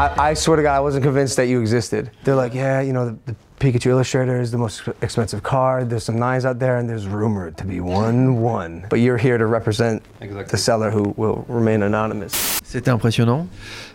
I, 0.00 0.30
I 0.30 0.34
swear 0.34 0.56
to 0.56 0.62
God, 0.62 0.74
I 0.74 0.80
wasn't 0.80 1.04
convinced 1.04 1.36
that 1.36 1.48
you 1.48 1.60
existed. 1.60 2.10
They're 2.24 2.34
like, 2.34 2.54
yeah, 2.54 2.80
you 2.80 2.94
know, 2.94 3.10
the, 3.10 3.16
the 3.26 3.36
Pikachu 3.58 3.90
Illustrator 3.90 4.40
is 4.40 4.50
the 4.50 4.56
most 4.56 4.88
expensive 5.02 5.42
card. 5.42 5.90
There's 5.90 6.04
some 6.04 6.18
nines 6.18 6.46
out 6.46 6.58
there, 6.58 6.78
and 6.78 6.88
there's 6.88 7.06
rumored 7.06 7.58
to 7.58 7.66
be 7.66 7.80
one 7.80 8.40
one. 8.40 8.86
But 8.88 9.00
you're 9.00 9.18
here 9.18 9.36
to 9.36 9.44
represent 9.44 10.02
the 10.20 10.56
seller 10.56 10.90
who 10.90 11.12
will 11.18 11.44
remain 11.48 11.82
anonymous. 11.82 12.32
C'était 12.64 12.90
impressionnant. 12.90 13.46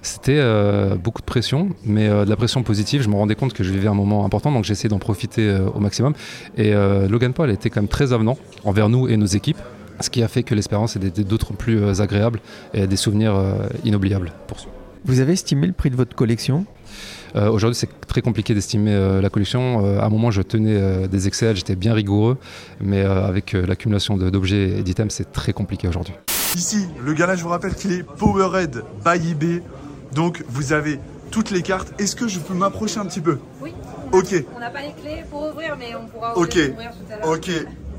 C'était 0.04 0.38
euh, 0.38 0.94
beaucoup 0.94 1.22
de 1.22 1.26
pression, 1.26 1.70
mais 1.84 2.08
euh, 2.08 2.24
de 2.24 2.30
la 2.30 2.36
pression 2.36 2.62
positive. 2.62 3.02
Je 3.02 3.10
me 3.10 3.16
rendais 3.16 3.34
compte 3.34 3.54
que 3.54 3.64
je 3.64 3.72
vivais 3.72 3.88
un 3.88 3.96
moment 3.96 4.26
important, 4.26 4.52
donc 4.52 4.64
j'ai 4.64 4.74
essayé 4.74 4.90
d'en 4.90 5.00
profiter 5.00 5.50
euh, 5.50 5.70
au 5.74 5.80
maximum. 5.80 6.14
Et 6.56 6.76
euh, 6.76 7.08
Logan 7.08 7.34
Paul 7.34 7.50
était 7.50 7.72
quand 7.72 7.82
même 7.82 7.88
très 7.88 8.14
avenant 8.14 8.38
envers 8.64 8.90
nous 8.90 9.08
et 9.08 9.18
nos 9.18 9.26
équipes, 9.26 9.58
ce 10.02 10.12
qui 10.12 10.22
a 10.22 10.28
fait 10.28 10.44
que 10.44 10.54
l'expérience 10.54 10.98
était 10.98 11.24
d'autres 11.24 11.54
plus 11.54 11.82
euh, 11.82 12.00
agréable 12.00 12.42
et 12.76 12.86
des 12.86 12.96
souvenirs 12.96 13.34
euh, 13.34 13.68
inoubliables 13.84 14.32
pour 14.46 14.60
soi. 14.60 14.72
Vous 15.06 15.20
avez 15.20 15.34
estimé 15.34 15.68
le 15.68 15.74
prix 15.74 15.90
de 15.92 15.96
votre 15.96 16.16
collection? 16.16 16.66
Euh, 17.36 17.50
Aujourd'hui, 17.52 17.76
c'est 17.76 17.90
très 18.08 18.22
compliqué 18.22 18.54
d'estimer 18.56 18.94
euh, 18.94 19.22
la 19.22 19.30
collection. 19.30 19.86
Euh, 19.86 20.00
à 20.00 20.06
un 20.06 20.10
moment, 20.10 20.32
je 20.32 20.42
tenais 20.42 20.76
euh, 20.76 21.08
des 21.08 21.28
Excel, 21.28 21.56
j'étais 21.56 21.76
bien 21.76 21.94
rigoureux, 21.94 22.38
mais 22.82 23.04
euh, 23.04 23.26
avec 23.28 23.54
euh, 23.54 23.66
l'accumulation 23.68 24.18
d'objets 24.18 24.80
et 24.80 24.84
d'items, 24.84 25.14
c'est 25.14 25.32
très 25.32 25.54
compliqué 25.54 25.88
aujourd'hui. 25.88 26.14
Ici, 26.56 26.88
le 27.04 27.14
gars-là, 27.14 27.36
je 27.36 27.44
vous 27.44 27.50
rappelle 27.50 27.76
qu'il 27.76 27.92
est 27.92 28.04
Powerhead 28.04 28.84
by 29.04 29.32
eBay. 29.32 29.62
Donc, 30.14 30.44
vous 30.48 30.74
avez 30.74 31.00
toutes 31.30 31.52
les 31.52 31.62
cartes. 31.62 31.94
Est-ce 32.00 32.16
que 32.16 32.28
je 32.28 32.40
peux 32.40 32.54
m'approcher 32.54 33.00
un 33.00 33.06
petit 33.06 33.20
peu? 33.22 33.38
Oui. 33.62 33.74
Ok, 34.12 34.34
On 34.56 34.60
n'a 34.60 34.70
pas 34.70 34.82
les 34.82 34.94
clés 35.02 35.24
pour 35.30 35.50
ouvrir, 35.52 35.76
mais 35.78 35.94
on 36.02 36.08
pourra 36.08 36.38
ouvrir, 36.38 36.72
ouvrir 36.72 36.92
tout 36.92 37.14
à 37.14 37.18
l'heure. 37.18 37.30
ok. 37.30 37.52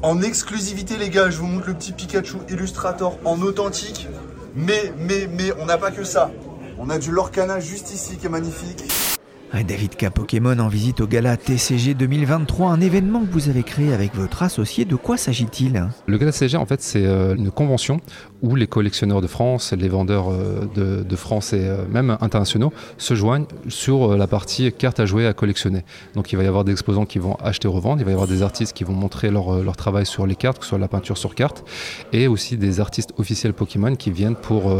En 0.02 0.22
exclusivité, 0.22 0.96
les 0.96 1.10
gars, 1.10 1.30
je 1.30 1.38
vous 1.38 1.46
montre 1.46 1.68
le 1.68 1.74
petit 1.74 1.92
Pikachu 1.92 2.36
Illustrator 2.48 3.18
en 3.24 3.40
authentique. 3.42 4.08
Mais, 4.54 4.92
mais, 4.98 5.28
mais, 5.36 5.52
on 5.60 5.66
n'a 5.66 5.76
pas 5.76 5.90
que 5.90 6.04
ça. 6.04 6.30
On 6.78 6.90
a 6.90 6.98
du 6.98 7.10
Lorcana 7.10 7.58
juste 7.58 7.92
ici 7.94 8.16
qui 8.18 8.26
est 8.26 8.30
magnifique. 8.30 9.15
David 9.64 9.96
K. 9.96 10.10
Pokémon 10.10 10.58
en 10.58 10.68
visite 10.68 11.00
au 11.00 11.06
gala 11.06 11.36
TCG 11.36 11.94
2023, 11.94 12.70
un 12.70 12.80
événement 12.80 13.24
que 13.24 13.32
vous 13.32 13.48
avez 13.48 13.62
créé 13.62 13.92
avec 13.94 14.14
votre 14.14 14.42
associé. 14.42 14.84
De 14.84 14.96
quoi 14.96 15.16
s'agit-il? 15.16 15.88
Le 16.06 16.18
gala 16.18 16.32
TCG, 16.32 16.56
en 16.56 16.66
fait, 16.66 16.82
c'est 16.82 17.06
euh, 17.06 17.34
une 17.36 17.50
convention 17.50 18.00
où 18.42 18.54
les 18.54 18.66
collectionneurs 18.66 19.20
de 19.20 19.26
France, 19.26 19.72
les 19.72 19.88
vendeurs 19.88 20.30
euh, 20.30 21.04
de, 21.04 21.16
France 21.16 21.52
et 21.52 21.60
euh, 21.60 21.86
même 21.90 22.18
internationaux 22.20 22.72
se 22.98 23.14
joignent 23.14 23.46
sur 23.68 24.16
la 24.16 24.26
partie 24.26 24.72
cartes 24.72 25.00
à 25.00 25.06
jouer 25.06 25.26
à 25.26 25.32
collectionner. 25.32 25.84
Donc 26.14 26.32
il 26.32 26.36
va 26.36 26.44
y 26.44 26.46
avoir 26.46 26.64
des 26.64 26.72
exposants 26.72 27.06
qui 27.06 27.18
vont 27.18 27.36
acheter 27.36 27.68
revendre, 27.68 28.00
il 28.00 28.04
va 28.04 28.10
y 28.10 28.14
avoir 28.14 28.28
des 28.28 28.42
artistes 28.42 28.76
qui 28.76 28.84
vont 28.84 28.92
montrer 28.92 29.30
leur, 29.30 29.62
leur 29.62 29.76
travail 29.76 30.06
sur 30.06 30.26
les 30.26 30.34
cartes, 30.34 30.58
que 30.58 30.64
ce 30.64 30.70
soit 30.70 30.78
la 30.78 30.88
peinture 30.88 31.16
sur 31.16 31.34
carte, 31.34 31.64
et 32.12 32.26
aussi 32.26 32.58
des 32.58 32.80
artistes 32.80 33.12
officiels 33.16 33.54
Pokémon 33.54 33.96
qui 33.96 34.10
viennent 34.10 34.36
pour 34.36 34.74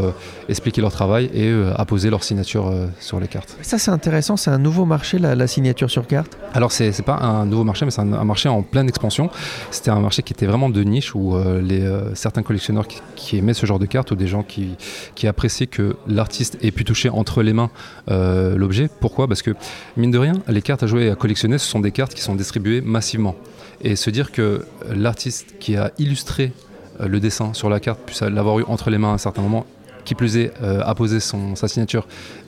expliquer 0.47 0.81
leur 0.81 0.91
travail 0.91 1.29
et 1.33 1.51
apposer 1.75 2.09
leur 2.09 2.23
signature 2.23 2.71
sur 2.99 3.19
les 3.19 3.27
cartes. 3.27 3.57
Ça 3.61 3.77
c'est 3.77 3.91
intéressant, 3.91 4.37
c'est 4.37 4.51
un 4.51 4.65
nouveau 4.67 4.83
marché, 4.83 5.17
la, 5.17 5.47
signature 5.47 5.89
sur 5.89 6.05
carte 6.07 6.37
Alors, 6.53 6.73
c'est 6.73 6.89
n'est 6.89 7.05
pas 7.05 7.15
un 7.15 7.45
nouveau 7.45 7.63
marché, 7.63 7.85
mais 7.85 7.91
c'est 7.91 8.01
un, 8.01 8.25
marché 8.25 8.49
en 8.49 8.63
pleine 8.63 8.89
expansion. 8.89 9.29
C'était 9.71 9.91
un 9.91 10.01
marché 10.01 10.23
qui 10.23 10.33
était 10.33 10.45
vraiment 10.45 10.69
de 10.69 10.83
niche 10.83 11.15
où 11.15 11.37
euh, 11.37 11.61
les, 11.61 11.83
euh, 11.83 12.13
certains 12.15 12.43
collectionneurs 12.43 12.85
qui, 13.15 13.37
aimaient 13.37 13.53
ce 13.53 13.65
genre 13.65 13.79
de 13.79 13.85
cartes 13.85 14.11
ou 14.11 14.15
des 14.15 14.27
gens 14.27 14.43
qui, 14.43 14.75
qui 15.15 15.25
appréciaient 15.25 15.67
que 15.67 15.95
l'artiste 16.05 16.57
ait 16.61 16.71
pu 16.71 16.83
toucher 16.83 17.09
entre 17.09 17.43
les 17.43 17.53
mains 17.53 17.69
euh, 18.11 18.57
l'objet. 18.57 18.89
Pourquoi? 18.99 19.29
Parce 19.29 19.41
que, 19.41 19.51
mine 19.95 20.11
de 20.11 20.17
rien, 20.17 20.33
les 20.49 20.61
cartes 20.61 20.83
à 20.83 20.87
jouer 20.87 21.05
et 21.05 21.11
à 21.11 21.15
collectionner, 21.15 21.57
ce 21.57 21.67
sont 21.67 21.79
des 21.79 21.91
cartes 21.91 22.13
qui 22.13 22.21
sont 22.21 22.35
distribuées 22.35 22.81
massivement. 22.81 23.35
Et 23.79 23.95
se 23.95 24.09
dire 24.09 24.33
que 24.33 24.65
l'artiste 24.89 25.55
qui 25.59 25.77
a 25.77 25.91
illustré 25.97 26.51
le 26.99 27.19
dessin 27.21 27.53
sur 27.53 27.69
la 27.69 27.79
carte 27.79 28.01
puisse 28.05 28.21
l'avoir 28.21 28.59
eu 28.59 28.63
entre 28.67 28.89
les 28.89 28.97
mains 28.97 29.11
à 29.11 29.13
un 29.13 29.17
certain 29.17 29.43
moment 29.43 29.65
qui 30.03 30.15
plus 30.15 30.37
est, 30.37 30.51
apposer 30.61 31.19
son, 31.19 31.55
sa 31.55 31.67
signature 31.67 32.07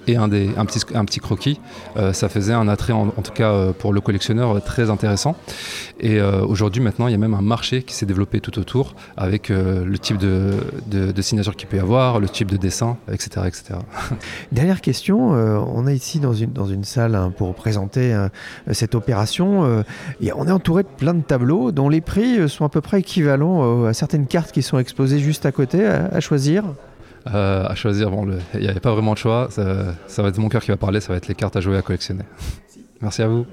et 0.10 0.18
un, 0.18 0.28
petit, 0.66 1.20
croquis. 1.20 1.60
Euh, 1.98 2.13
ça 2.13 2.30
faisait 2.30 2.54
un 2.54 2.68
attrait, 2.68 2.94
en, 2.94 3.10
tout 3.10 3.32
cas 3.32 3.51
euh, 3.51 3.74
pour 3.74 3.94
le 3.94 4.01
collectionneur, 4.01 4.58
euh, 4.58 4.60
très 4.60 4.89
intéressant. 4.89 5.36
Et 6.00 6.22
aujourd'hui, 6.22 6.82
maintenant, 6.82 7.08
il 7.08 7.12
y 7.12 7.16
a 7.16 7.18
même 7.18 7.34
un 7.34 7.42
marché 7.42 7.84
qui 7.84 7.94
s'est 7.94 8.06
développé 8.06 8.39
tout 8.39 8.58
autour 8.58 8.96
avec 9.18 9.50
le 9.50 9.98
type 9.98 10.18
de, 10.18 10.54
de, 10.88 11.22
signature 11.22 11.58
qu'il 11.58 11.68
peut 11.68 11.75
y 11.75 11.80
avoir, 11.82 12.22
le 12.22 12.30
type 12.30 12.50
de 12.50 12.56
dessin, 12.56 12.96
etc. 13.12 13.42
etc. 13.48 13.63
Dernière 14.54 14.80
question, 14.80 15.32
on 15.32 15.88
est 15.88 15.96
ici 15.96 16.22
dans 16.22 16.34
une, 16.34 16.54
dans 16.54 16.68
une 16.68 16.86
salle 16.86 17.16
hein, 17.16 17.34
pour 17.36 17.54
présenter 17.54 18.18
cette 18.72 18.96
opération. 18.96 19.84
Et 20.22 20.32
on 20.32 20.48
est 20.48 20.51
entouré 20.51 20.84
de 20.84 20.88
plein 20.88 21.13
de 21.13 21.22
tableaux 21.22 21.74
dont 21.74 21.89
les 21.89 22.01
prix 22.01 22.48
sont 22.48 22.63
à 22.63 22.70
peu 22.70 22.80
près 22.80 23.01
équivalents 23.01 23.84
à 23.84 23.94
certaines 23.94 24.25
cartes 24.25 24.54
qui 24.54 24.62
sont 24.62 24.80
exposées 24.80 25.20
juste 25.20 25.46
à 25.46 25.51
côté 25.51 25.86
à 25.86 26.22
choisir. 26.22 26.63
Euh, 27.28 27.66
à 27.68 27.76
choisir, 27.76 28.10
bon, 28.12 28.28
il 28.54 28.60
n'y 28.62 28.68
avait 28.68 28.80
pas 28.80 28.92
vraiment 28.92 29.14
de 29.14 29.18
choix. 29.18 29.48
Ça, 29.50 29.96
ça, 30.08 30.22
va 30.22 30.30
être 30.30 30.38
mon 30.38 30.50
cœur 30.50 30.62
qui 30.62 30.72
va 30.72 30.78
parler, 30.78 31.02
ça 31.02 31.10
va 31.10 31.18
être 31.18 31.28
les 31.28 31.36
cartes 31.36 31.56
à 31.56 31.62
jouer 31.62 31.78
à 31.78 31.82
collectionner. 31.82 32.24
Merci 33.02 33.22
à 33.22 33.28
vous. 33.28 33.46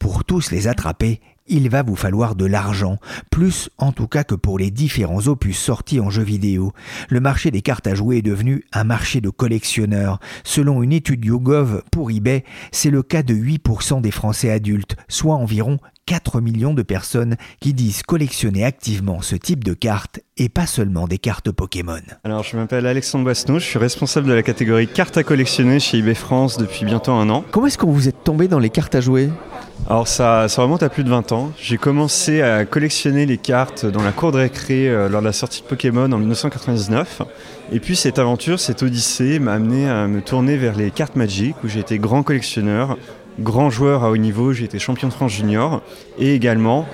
Pour 0.00 0.24
tous 0.24 0.50
les 0.50 0.68
attraper, 0.68 1.20
il 1.48 1.68
va 1.68 1.82
vous 1.82 1.96
falloir 1.96 2.34
de 2.34 2.44
l'argent, 2.44 2.98
plus 3.30 3.70
en 3.78 3.92
tout 3.92 4.08
cas 4.08 4.24
que 4.24 4.34
pour 4.34 4.58
les 4.58 4.70
différents 4.70 5.26
opus 5.26 5.58
sortis 5.58 6.00
en 6.00 6.10
jeux 6.10 6.22
vidéo. 6.22 6.72
Le 7.08 7.20
marché 7.20 7.50
des 7.50 7.62
cartes 7.62 7.86
à 7.86 7.94
jouer 7.94 8.18
est 8.18 8.22
devenu 8.22 8.64
un 8.72 8.84
marché 8.84 9.20
de 9.20 9.30
collectionneurs. 9.30 10.18
Selon 10.44 10.82
une 10.82 10.92
étude 10.92 11.24
YouGov 11.24 11.82
pour 11.90 12.10
eBay, 12.10 12.44
c'est 12.72 12.90
le 12.90 13.02
cas 13.02 13.22
de 13.22 13.34
8% 13.34 14.00
des 14.00 14.10
Français 14.10 14.50
adultes, 14.50 14.96
soit 15.08 15.34
environ 15.34 15.78
4 16.06 16.40
millions 16.40 16.72
de 16.72 16.82
personnes 16.82 17.36
qui 17.60 17.74
disent 17.74 18.02
collectionner 18.04 18.64
activement 18.64 19.22
ce 19.22 19.34
type 19.34 19.64
de 19.64 19.74
cartes 19.74 20.20
et 20.36 20.48
pas 20.48 20.66
seulement 20.66 21.08
des 21.08 21.18
cartes 21.18 21.50
Pokémon. 21.50 22.00
Alors 22.22 22.44
je 22.44 22.56
m'appelle 22.56 22.86
Alexandre 22.86 23.24
Boisneau, 23.24 23.58
je 23.58 23.64
suis 23.64 23.78
responsable 23.78 24.28
de 24.28 24.32
la 24.32 24.44
catégorie 24.44 24.86
cartes 24.86 25.16
à 25.16 25.24
collectionner 25.24 25.80
chez 25.80 25.98
eBay 25.98 26.14
France 26.14 26.58
depuis 26.58 26.84
bientôt 26.84 27.12
un 27.12 27.28
an. 27.28 27.44
Comment 27.50 27.66
est-ce 27.66 27.78
que 27.78 27.86
vous 27.86 28.06
êtes 28.06 28.22
tombé 28.22 28.46
dans 28.46 28.60
les 28.60 28.70
cartes 28.70 28.94
à 28.94 29.00
jouer? 29.00 29.30
Alors 29.88 30.08
ça, 30.08 30.48
ça, 30.48 30.62
remonte 30.62 30.82
à 30.82 30.88
plus 30.88 31.04
de 31.04 31.10
20 31.10 31.30
ans. 31.30 31.52
J'ai 31.58 31.76
commencé 31.76 32.42
à 32.42 32.64
collectionner 32.64 33.24
les 33.24 33.38
cartes 33.38 33.86
dans 33.86 34.02
la 34.02 34.10
cour 34.10 34.32
de 34.32 34.38
récré 34.38 34.88
euh, 34.88 35.08
lors 35.08 35.20
de 35.20 35.26
la 35.26 35.32
sortie 35.32 35.62
de 35.62 35.66
Pokémon 35.66 36.10
en 36.10 36.18
1999. 36.18 37.22
Et 37.70 37.78
puis 37.78 37.94
cette 37.94 38.18
aventure, 38.18 38.58
cette 38.58 38.82
odyssée 38.82 39.38
m'a 39.38 39.52
amené 39.52 39.88
à 39.88 40.08
me 40.08 40.20
tourner 40.22 40.56
vers 40.56 40.76
les 40.76 40.90
cartes 40.90 41.14
Magic 41.14 41.54
où 41.62 41.68
j'ai 41.68 41.80
été 41.80 41.98
grand 41.98 42.24
collectionneur, 42.24 42.96
grand 43.38 43.70
joueur 43.70 44.02
à 44.02 44.10
haut 44.10 44.16
niveau, 44.16 44.52
j'ai 44.52 44.64
été 44.64 44.80
champion 44.80 45.06
de 45.06 45.12
France 45.12 45.32
junior 45.32 45.82
et 46.18 46.34
également 46.34 46.86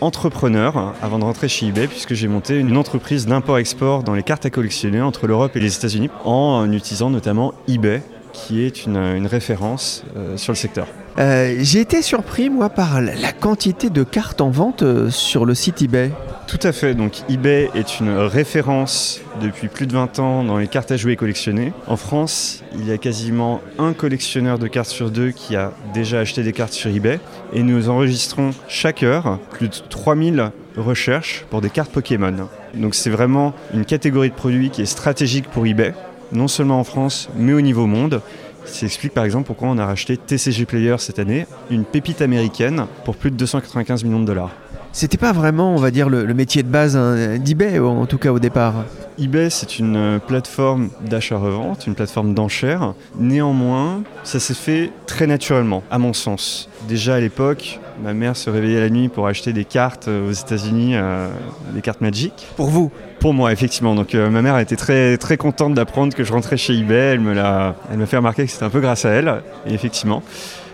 entrepreneur 0.00 0.94
avant 1.02 1.18
de 1.18 1.24
rentrer 1.24 1.48
chez 1.48 1.66
eBay 1.66 1.88
puisque 1.88 2.14
j'ai 2.14 2.28
monté 2.28 2.58
une 2.58 2.76
entreprise 2.78 3.26
d'import-export 3.26 4.02
dans 4.02 4.14
les 4.14 4.22
cartes 4.22 4.46
à 4.46 4.50
collectionner 4.50 5.02
entre 5.02 5.26
l'Europe 5.26 5.56
et 5.56 5.60
les 5.60 5.76
États-Unis 5.76 6.08
en 6.24 6.72
utilisant 6.72 7.10
notamment 7.10 7.52
eBay 7.68 8.02
qui 8.32 8.62
est 8.62 8.86
une, 8.86 9.26
référence 9.26 10.04
euh, 10.16 10.36
sur 10.36 10.52
le 10.52 10.56
secteur. 10.56 10.86
Euh, 11.18 11.56
j'ai 11.60 11.80
été 11.80 12.02
surpris, 12.02 12.50
moi, 12.50 12.68
par 12.70 13.00
la 13.00 13.32
quantité 13.32 13.90
de 13.90 14.04
cartes 14.04 14.40
en 14.40 14.50
vente 14.50 14.82
euh, 14.82 15.10
sur 15.10 15.44
le 15.44 15.54
site 15.54 15.82
eBay. 15.82 16.12
Tout 16.46 16.58
à 16.62 16.72
fait. 16.72 16.94
Donc, 16.94 17.22
eBay 17.28 17.70
est 17.74 18.00
une 18.00 18.16
référence 18.16 19.20
depuis 19.42 19.68
plus 19.68 19.86
de 19.86 19.92
20 19.92 20.18
ans 20.18 20.44
dans 20.44 20.58
les 20.58 20.68
cartes 20.68 20.90
à 20.92 20.96
jouer 20.96 21.16
collectionnées. 21.16 21.72
En 21.86 21.96
France, 21.96 22.62
il 22.74 22.86
y 22.86 22.92
a 22.92 22.98
quasiment 22.98 23.60
un 23.78 23.92
collectionneur 23.92 24.58
de 24.58 24.66
cartes 24.66 24.88
sur 24.88 25.10
deux 25.10 25.30
qui 25.30 25.56
a 25.56 25.72
déjà 25.92 26.20
acheté 26.20 26.42
des 26.42 26.52
cartes 26.52 26.72
sur 26.72 26.90
eBay. 26.90 27.20
Et 27.52 27.62
nous 27.62 27.88
enregistrons 27.88 28.50
chaque 28.68 29.02
heure 29.02 29.38
plus 29.50 29.68
de 29.68 29.76
3000 29.88 30.50
recherches 30.76 31.44
pour 31.50 31.60
des 31.60 31.70
cartes 31.70 31.90
Pokémon. 31.90 32.48
Donc, 32.74 32.94
c'est 32.94 33.10
vraiment 33.10 33.52
une 33.74 33.84
catégorie 33.84 34.30
de 34.30 34.34
produits 34.34 34.70
qui 34.70 34.82
est 34.82 34.86
stratégique 34.86 35.48
pour 35.48 35.66
eBay 35.66 35.92
non 36.32 36.48
seulement 36.48 36.80
en 36.80 36.84
France, 36.84 37.28
mais 37.36 37.52
au 37.52 37.60
niveau 37.60 37.86
monde. 37.86 38.20
Ça 38.64 38.86
explique 38.86 39.12
par 39.14 39.24
exemple 39.24 39.46
pourquoi 39.46 39.68
on 39.68 39.78
a 39.78 39.86
racheté 39.86 40.16
TCG 40.16 40.64
Player 40.66 40.96
cette 40.98 41.18
année, 41.18 41.46
une 41.70 41.84
pépite 41.84 42.22
américaine, 42.22 42.86
pour 43.04 43.16
plus 43.16 43.30
de 43.30 43.36
295 43.36 44.04
millions 44.04 44.20
de 44.20 44.26
dollars. 44.26 44.52
C'était 44.92 45.18
pas 45.18 45.32
vraiment, 45.32 45.72
on 45.72 45.76
va 45.76 45.92
dire, 45.92 46.08
le, 46.08 46.26
métier 46.34 46.64
de 46.64 46.68
base 46.68 46.96
hein, 46.96 47.38
d'eBay, 47.38 47.78
en 47.78 48.06
tout 48.06 48.18
cas 48.18 48.32
au 48.32 48.40
départ. 48.40 48.84
eBay, 49.20 49.48
c'est 49.48 49.78
une 49.78 49.96
euh, 49.96 50.18
plateforme 50.18 50.90
d'achat-revente, 51.08 51.86
une 51.86 51.94
plateforme 51.94 52.34
d'enchères. 52.34 52.94
Néanmoins, 53.16 54.02
ça 54.24 54.40
s'est 54.40 54.54
fait 54.54 54.90
très 55.06 55.28
naturellement, 55.28 55.84
à 55.92 55.98
mon 55.98 56.12
sens. 56.12 56.68
Déjà 56.88 57.14
à 57.14 57.20
l'époque, 57.20 57.78
ma 58.02 58.14
mère 58.14 58.36
se 58.36 58.50
réveillait 58.50 58.80
la 58.80 58.90
nuit 58.90 59.08
pour 59.08 59.28
acheter 59.28 59.52
des 59.52 59.64
cartes 59.64 60.08
euh, 60.08 60.28
aux 60.28 60.32
États-Unis, 60.32 60.96
euh, 60.96 61.28
des 61.72 61.82
cartes 61.82 62.00
Magic. 62.00 62.48
Pour 62.56 62.66
vous 62.66 62.90
pour 63.20 63.34
moi, 63.34 63.52
effectivement. 63.52 63.94
Donc, 63.94 64.14
euh, 64.14 64.30
ma 64.30 64.42
mère 64.42 64.54
a 64.54 64.62
été 64.62 64.76
très, 64.76 65.18
très 65.18 65.36
contente 65.36 65.74
d'apprendre 65.74 66.14
que 66.14 66.24
je 66.24 66.32
rentrais 66.32 66.56
chez 66.56 66.72
eBay. 66.72 67.12
Elle 67.12 67.20
me 67.20 67.34
l'a, 67.34 67.76
elle 67.92 67.98
m'a 67.98 68.06
fait 68.06 68.16
remarquer 68.16 68.46
que 68.46 68.50
c'était 68.50 68.64
un 68.64 68.70
peu 68.70 68.80
grâce 68.80 69.04
à 69.04 69.10
elle, 69.10 69.42
et 69.66 69.74
effectivement. 69.74 70.22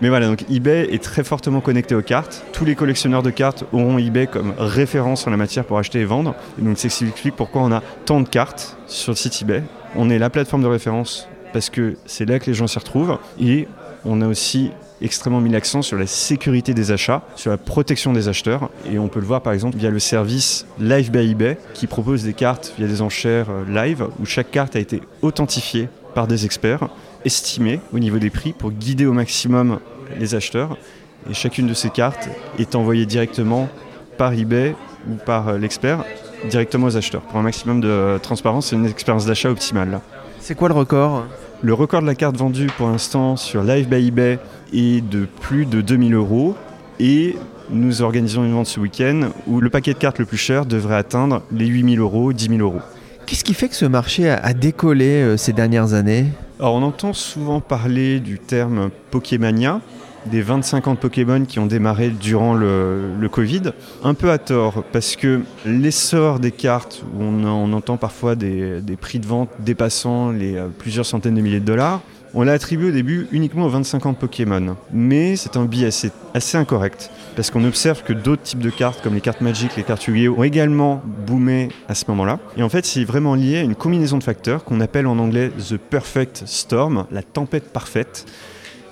Mais 0.01 0.09
voilà, 0.09 0.29
donc 0.29 0.45
eBay 0.51 0.89
est 0.93 1.03
très 1.03 1.25
fortement 1.25 1.61
connecté 1.61 1.95
aux 1.95 2.03
cartes. 2.03 2.45
Tous 2.53 2.65
les 2.65 2.77
collectionneurs 2.77 3.23
de 3.23 3.31
cartes 3.31 3.65
auront 3.73 3.99
eBay 3.99 4.29
comme 4.29 4.55
référence 4.59 5.27
en 5.27 5.31
la 5.31 5.37
matière 5.37 5.65
pour 5.65 5.79
acheter 5.79 6.01
et 6.01 6.05
vendre. 6.05 6.35
donc, 6.59 6.79
c'est 6.79 6.89
ce 6.89 6.99
qui 6.99 7.11
explique 7.11 7.37
pourquoi 7.37 7.63
on 7.63 7.73
a 7.73 7.83
tant 8.05 8.21
de 8.21 8.29
cartes 8.29 8.79
sur 8.87 9.13
le 9.13 9.17
site 9.17 9.43
eBay. 9.43 9.63
On 9.97 10.09
est 10.09 10.19
la 10.19 10.31
plateforme 10.31 10.63
de 10.63 10.69
référence 10.69 11.29
parce 11.53 11.69
que 11.69 11.97
c'est 12.07 12.27
là 12.27 12.39
que 12.39 12.47
les 12.47 12.55
gens 12.55 12.69
s'y 12.69 12.79
retrouvent. 12.79 13.19
Et 13.41 13.67
on 14.05 14.21
a 14.23 14.29
aussi 14.29 14.71
extrêmement 15.03 15.41
mis 15.41 15.51
l'accent 15.51 15.83
sur 15.83 15.99
la 15.99 16.07
sécurité 16.07 16.75
des 16.75 16.91
achats, 16.91 17.23
sur 17.37 17.51
la 17.51 17.57
protection 17.57 18.13
des 18.13 18.29
acheteurs. 18.29 18.71
Et 18.91 18.99
on 18.99 19.09
peut 19.09 19.21
le 19.21 19.27
voir 19.27 19.43
par 19.43 19.53
exemple 19.53 19.77
via 19.77 19.91
le 19.91 19.99
service 19.99 20.67
Live 20.79 21.11
by 21.11 21.31
eBay 21.31 21.59
qui 21.75 21.87
propose 21.87 22.25
des 22.25 22.33
cartes 22.33 22.75
via 22.79 22.87
des 22.87 23.03
enchères 23.03 23.49
euh, 23.51 23.65
live 23.69 24.09
où 24.21 24.27
chaque 24.27 24.51
carte 24.51 24.77
a 24.77 24.79
été 24.79 25.03
authentifiée 25.23 25.89
par 26.15 26.27
des 26.27 26.47
experts, 26.47 26.89
estimée 27.25 27.81
au 27.93 27.99
niveau 27.99 28.19
des 28.19 28.31
prix 28.31 28.53
pour 28.53 28.73
guider 28.73 29.07
au 29.07 29.13
maximum 29.13 29.81
les 30.19 30.35
acheteurs. 30.35 30.77
Et 31.29 31.35
chacune 31.35 31.67
de 31.67 31.75
ces 31.75 31.91
cartes 31.91 32.29
est 32.59 32.75
envoyée 32.75 33.05
directement 33.05 33.69
par 34.17 34.33
eBay 34.33 34.75
ou 35.11 35.17
par 35.17 35.49
euh, 35.49 35.59
l'expert 35.59 36.05
directement 36.49 36.87
aux 36.87 36.97
acheteurs. 36.97 37.23
Pour 37.23 37.39
un 37.39 37.43
maximum 37.43 37.81
de 37.81 38.19
transparence, 38.23 38.69
c'est 38.69 38.77
une 38.77 38.87
expérience 38.87 39.27
d'achat 39.27 39.51
optimale. 39.51 40.01
C'est 40.41 40.55
quoi 40.55 40.69
le 40.69 40.75
record? 40.75 41.25
Le 41.63 41.75
record 41.75 42.03
de 42.03 42.07
la 42.07 42.15
carte 42.15 42.37
vendue 42.37 42.69
pour 42.77 42.89
l'instant 42.89 43.37
sur 43.37 43.63
Live 43.63 43.89
by 43.89 44.09
eBay 44.09 44.39
est 44.73 45.07
de 45.07 45.27
plus 45.41 45.67
de 45.67 45.81
2000 45.81 46.15
euros 46.15 46.57
et 47.01 47.37
nous 47.71 48.03
organisons 48.03 48.45
une 48.45 48.53
vente 48.53 48.67
ce 48.67 48.81
week-end 48.81 49.31
où 49.47 49.61
le 49.61 49.71
paquet 49.71 49.93
de 49.93 49.99
cartes 49.99 50.19
le 50.19 50.25
plus 50.25 50.37
cher 50.37 50.67
devrait 50.67 50.97
atteindre 50.97 51.43
les 51.53 51.67
8000 51.67 51.99
euros, 51.99 52.33
10 52.33 52.49
000 52.49 52.61
euros. 52.61 52.81
Qu'est-ce 53.27 53.43
qui 53.43 53.55
fait 53.55 53.69
que 53.69 53.75
ce 53.75 53.87
marché 53.87 54.31
a 54.31 54.53
décollé 54.55 55.07
euh, 55.07 55.37
ces 55.37 55.53
dernières 55.53 55.95
années? 55.95 56.27
Alors 56.61 56.75
on 56.75 56.83
entend 56.83 57.13
souvent 57.13 57.61
parler 57.61 58.21
du 58.21 58.39
terme 58.39 58.91
Pokémania, 59.11 59.81
des 60.27 60.43
25 60.43 60.89
ans 60.89 60.95
de 60.95 60.99
Pokémon 60.99 61.45
qui 61.45 61.59
ont 61.59 61.67
démarré 61.67 62.11
durant 62.11 62.55
le, 62.55 63.15
le 63.19 63.29
Covid. 63.29 63.73
Un 64.05 64.15
peu 64.15 64.31
à 64.31 64.39
tort, 64.39 64.85
parce 64.93 65.17
que 65.17 65.43
l'essor 65.65 66.39
des 66.39 66.53
cartes, 66.53 67.03
où 67.15 67.23
on, 67.23 67.45
on 67.45 67.73
entend 67.73 67.97
parfois 67.97 68.37
des, 68.37 68.81
des 68.81 68.97
prix 68.97 69.19
de 69.19 69.27
vente 69.27 69.51
dépassant 69.59 70.31
les 70.31 70.57
euh, 70.57 70.69
plusieurs 70.79 71.07
centaines 71.07 71.35
de 71.35 71.41
milliers 71.41 71.61
de 71.61 71.65
dollars, 71.65 72.01
on 72.37 72.43
l'a 72.43 72.53
attribué 72.53 72.89
au 72.91 72.93
début 72.93 73.27
uniquement 73.33 73.65
aux 73.65 73.71
25 73.71 74.05
ans 74.05 74.13
Pokémon. 74.13 74.77
Mais 74.93 75.37
c'est 75.37 75.57
un 75.57 75.65
biais 75.65 75.87
assez, 75.87 76.13
assez 76.35 76.59
incorrect, 76.59 77.11
parce 77.35 77.51
qu'on 77.51 77.65
observe 77.65 78.03
que 78.03 78.13
d'autres 78.13 78.43
types 78.43 78.61
de 78.61 78.69
cartes, 78.69 79.03
comme 79.03 79.15
les 79.15 79.23
cartes 79.23 79.41
Magic, 79.41 79.75
les 79.75 79.83
cartes 79.83 80.07
Yu-Gi-Oh, 80.07 80.35
ont 80.37 80.43
également 80.43 81.03
boomé 81.27 81.71
à 81.89 81.95
ce 81.95 82.05
moment-là. 82.09 82.39
Et 82.59 82.63
en 82.63 82.69
fait, 82.69 82.85
c'est 82.85 83.05
vraiment 83.05 83.35
lié 83.35 83.57
à 83.57 83.63
une 83.63 83.75
combinaison 83.75 84.19
de 84.19 84.23
facteurs 84.23 84.65
qu'on 84.65 84.83
appelle 84.83 85.07
en 85.07 85.19
anglais 85.19 85.51
The 85.51 85.79
Perfect 85.79 86.43
Storm, 86.45 87.07
la 87.11 87.23
tempête 87.23 87.73
parfaite. 87.73 88.27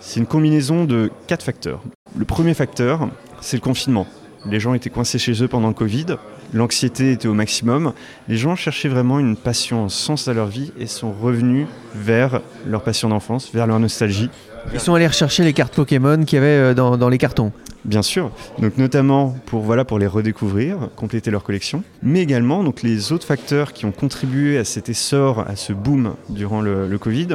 C'est 0.00 0.20
une 0.20 0.26
combinaison 0.26 0.86
de 0.86 1.10
quatre 1.26 1.44
facteurs. 1.44 1.82
Le 2.16 2.24
premier 2.24 2.54
facteur, 2.54 3.10
c'est 3.42 3.58
le 3.58 3.62
confinement. 3.62 4.06
Les 4.46 4.58
gens 4.58 4.72
étaient 4.72 4.90
coincés 4.90 5.18
chez 5.18 5.42
eux 5.42 5.48
pendant 5.48 5.68
le 5.68 5.74
Covid, 5.74 6.16
l'anxiété 6.54 7.12
était 7.12 7.28
au 7.28 7.34
maximum, 7.34 7.92
les 8.28 8.36
gens 8.36 8.56
cherchaient 8.56 8.88
vraiment 8.88 9.18
une 9.18 9.36
passion, 9.36 9.84
un 9.84 9.88
sens 9.90 10.28
à 10.28 10.32
leur 10.32 10.46
vie 10.46 10.72
et 10.78 10.86
sont 10.86 11.12
revenus 11.12 11.66
vers 11.94 12.40
leur 12.66 12.82
passion 12.82 13.10
d'enfance, 13.10 13.50
vers 13.52 13.66
leur 13.66 13.80
nostalgie. 13.80 14.30
Ils 14.72 14.80
sont 14.80 14.94
allés 14.94 15.06
rechercher 15.06 15.44
les 15.44 15.52
cartes 15.52 15.74
Pokémon 15.74 16.24
qu'il 16.24 16.36
y 16.36 16.38
avait 16.38 16.46
euh, 16.46 16.74
dans, 16.74 16.96
dans 16.96 17.10
les 17.10 17.18
cartons. 17.18 17.52
Bien 17.84 18.00
sûr, 18.00 18.30
donc 18.58 18.78
notamment 18.78 19.36
pour, 19.44 19.60
voilà, 19.60 19.84
pour 19.84 19.98
les 19.98 20.06
redécouvrir, 20.06 20.88
compléter 20.96 21.30
leur 21.30 21.42
collection, 21.42 21.82
mais 22.02 22.22
également 22.22 22.64
donc, 22.64 22.82
les 22.82 23.12
autres 23.12 23.26
facteurs 23.26 23.74
qui 23.74 23.84
ont 23.84 23.92
contribué 23.92 24.56
à 24.56 24.64
cet 24.64 24.88
essor, 24.88 25.40
à 25.40 25.54
ce 25.54 25.74
boom 25.74 26.14
durant 26.30 26.62
le, 26.62 26.88
le 26.88 26.98
Covid. 26.98 27.28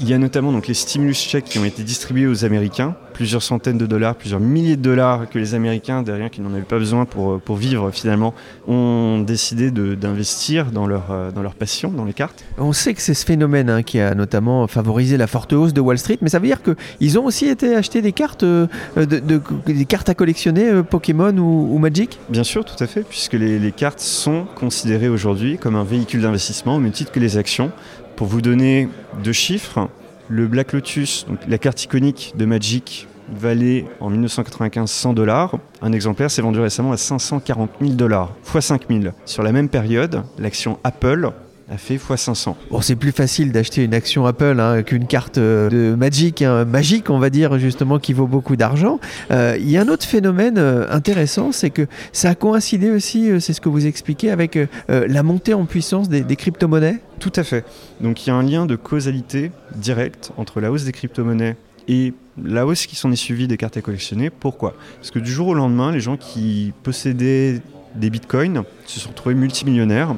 Il 0.00 0.08
y 0.08 0.14
a 0.14 0.18
notamment 0.18 0.52
donc, 0.52 0.66
les 0.68 0.74
stimulus 0.74 1.18
chèques 1.18 1.46
qui 1.46 1.58
ont 1.58 1.64
été 1.64 1.82
distribués 1.82 2.26
aux 2.26 2.44
Américains, 2.44 2.94
plusieurs 3.14 3.42
centaines 3.42 3.78
de 3.78 3.86
dollars, 3.86 4.14
plusieurs 4.14 4.38
milliers 4.38 4.76
de 4.76 4.82
dollars 4.82 5.28
que 5.28 5.38
les 5.38 5.54
Américains, 5.54 6.02
derrière 6.02 6.30
qui 6.30 6.40
n'en 6.40 6.52
avaient 6.52 6.60
pas 6.62 6.78
besoin 6.78 7.04
pour, 7.04 7.40
pour 7.40 7.56
vivre 7.56 7.90
finalement, 7.90 8.32
ont 8.68 9.18
décidé 9.26 9.70
d'investir 9.70 10.66
dans 10.70 10.86
leur, 10.86 11.10
euh, 11.10 11.30
dans 11.32 11.42
leur 11.42 11.54
passion, 11.54 11.90
dans 11.90 12.04
les 12.04 12.12
cartes. 12.12 12.44
On 12.58 12.72
sait 12.72 12.94
que 12.94 13.00
c'est 13.02 13.14
ce 13.14 13.24
phénomène 13.24 13.70
hein, 13.70 13.82
qui 13.82 13.98
a 13.98 14.14
notamment 14.14 14.66
favorisé 14.66 15.16
la 15.16 15.26
forte 15.26 15.52
hausse 15.52 15.72
de 15.72 15.80
Wall 15.80 15.98
Street, 15.98 16.18
mais 16.20 16.28
ça 16.28 16.38
veut 16.38 16.46
dire 16.46 16.60
qu'ils 16.62 17.18
ont 17.18 17.24
aussi 17.24 17.46
été 17.46 17.74
acheter 17.74 18.02
des 18.02 18.12
cartes, 18.12 18.42
euh, 18.44 18.66
de, 18.96 19.04
de- 19.18 19.40
des 19.66 19.84
cartes 19.84 20.08
à 20.10 20.14
collectionner, 20.14 20.68
euh, 20.68 20.82
Pokémon 20.82 21.36
ou, 21.38 21.74
ou 21.74 21.78
Magic? 21.78 22.18
Bien 22.28 22.44
sûr, 22.44 22.64
tout 22.64 22.82
à 22.82 22.86
fait, 22.86 23.02
puisque 23.02 23.32
les, 23.32 23.58
les 23.58 23.72
cartes 23.72 24.00
sont 24.00 24.44
considérées 24.54 25.08
aujourd'hui 25.08 25.58
comme 25.58 25.74
un 25.76 25.84
véhicule 25.84 26.20
d'investissement 26.20 26.76
au 26.76 26.78
même 26.78 26.92
titre 26.92 27.10
que 27.10 27.20
les 27.20 27.36
actions. 27.36 27.72
Pour 28.18 28.26
vous 28.26 28.40
donner 28.40 28.88
deux 29.22 29.32
chiffres, 29.32 29.88
le 30.26 30.48
Black 30.48 30.72
Lotus, 30.72 31.24
donc 31.28 31.38
la 31.46 31.56
carte 31.56 31.84
iconique 31.84 32.32
de 32.36 32.46
Magic, 32.46 33.06
valait 33.32 33.84
en 34.00 34.10
1995 34.10 34.90
100 34.90 35.12
dollars. 35.12 35.56
Un 35.82 35.92
exemplaire 35.92 36.28
s'est 36.28 36.42
vendu 36.42 36.58
récemment 36.58 36.90
à 36.90 36.96
540 36.96 37.70
000 37.80 37.92
dollars, 37.92 38.34
x 38.52 38.66
5 38.66 38.86
000. 38.90 39.14
Sur 39.24 39.44
la 39.44 39.52
même 39.52 39.68
période, 39.68 40.24
l'action 40.36 40.80
Apple 40.82 41.30
a 41.70 41.76
fait 41.76 41.94
x 41.94 42.16
500. 42.16 42.56
Bon, 42.70 42.80
c'est 42.80 42.96
plus 42.96 43.12
facile 43.12 43.52
d'acheter 43.52 43.84
une 43.84 43.92
action 43.94 44.26
Apple 44.26 44.58
hein, 44.58 44.82
qu'une 44.82 45.06
carte 45.06 45.38
euh, 45.38 45.68
de 45.68 45.94
Magic, 45.94 46.42
hein, 46.42 46.64
magique, 46.64 47.10
on 47.10 47.18
va 47.18 47.30
dire, 47.30 47.58
justement, 47.58 47.98
qui 47.98 48.12
vaut 48.12 48.26
beaucoup 48.26 48.56
d'argent. 48.56 49.00
Euh, 49.30 49.56
Il 49.60 49.70
y 49.70 49.76
a 49.76 49.82
un 49.82 49.88
autre 49.88 50.06
phénomène 50.06 50.56
euh, 50.58 50.86
intéressant, 50.90 51.52
c'est 51.52 51.70
que 51.70 51.86
ça 52.12 52.30
a 52.30 52.34
coïncidé 52.34 52.90
aussi, 52.90 53.40
c'est 53.40 53.52
ce 53.52 53.60
que 53.60 53.68
vous 53.68 53.86
expliquez, 53.86 54.30
avec 54.30 54.56
euh, 54.56 54.66
la 54.88 55.22
montée 55.22 55.54
en 55.54 55.66
puissance 55.66 56.08
des, 56.08 56.22
des 56.22 56.36
crypto-monnaies. 56.36 57.00
Tout 57.18 57.32
à 57.36 57.44
fait. 57.44 57.64
Donc 58.00 58.26
il 58.26 58.30
y 58.30 58.32
a 58.32 58.36
un 58.36 58.42
lien 58.42 58.64
de 58.64 58.76
causalité 58.76 59.50
direct 59.74 60.32
entre 60.36 60.60
la 60.60 60.72
hausse 60.72 60.84
des 60.84 60.92
crypto-monnaies 60.92 61.56
et 61.88 62.14
la 62.42 62.66
hausse 62.66 62.86
qui 62.86 62.96
s'en 62.96 63.10
est 63.10 63.16
suivie 63.16 63.48
des 63.48 63.56
cartes 63.56 63.76
à 63.76 63.80
collectionner. 63.80 64.30
Pourquoi? 64.30 64.74
Parce 64.96 65.10
que 65.10 65.18
du 65.18 65.30
jour 65.30 65.48
au 65.48 65.54
lendemain, 65.54 65.90
les 65.90 66.00
gens 66.00 66.16
qui 66.16 66.72
possédaient 66.82 67.60
des 67.94 68.10
bitcoins 68.10 68.62
se 68.86 69.00
sont 69.00 69.10
retrouvés 69.10 69.34
multimillionnaires 69.34 70.14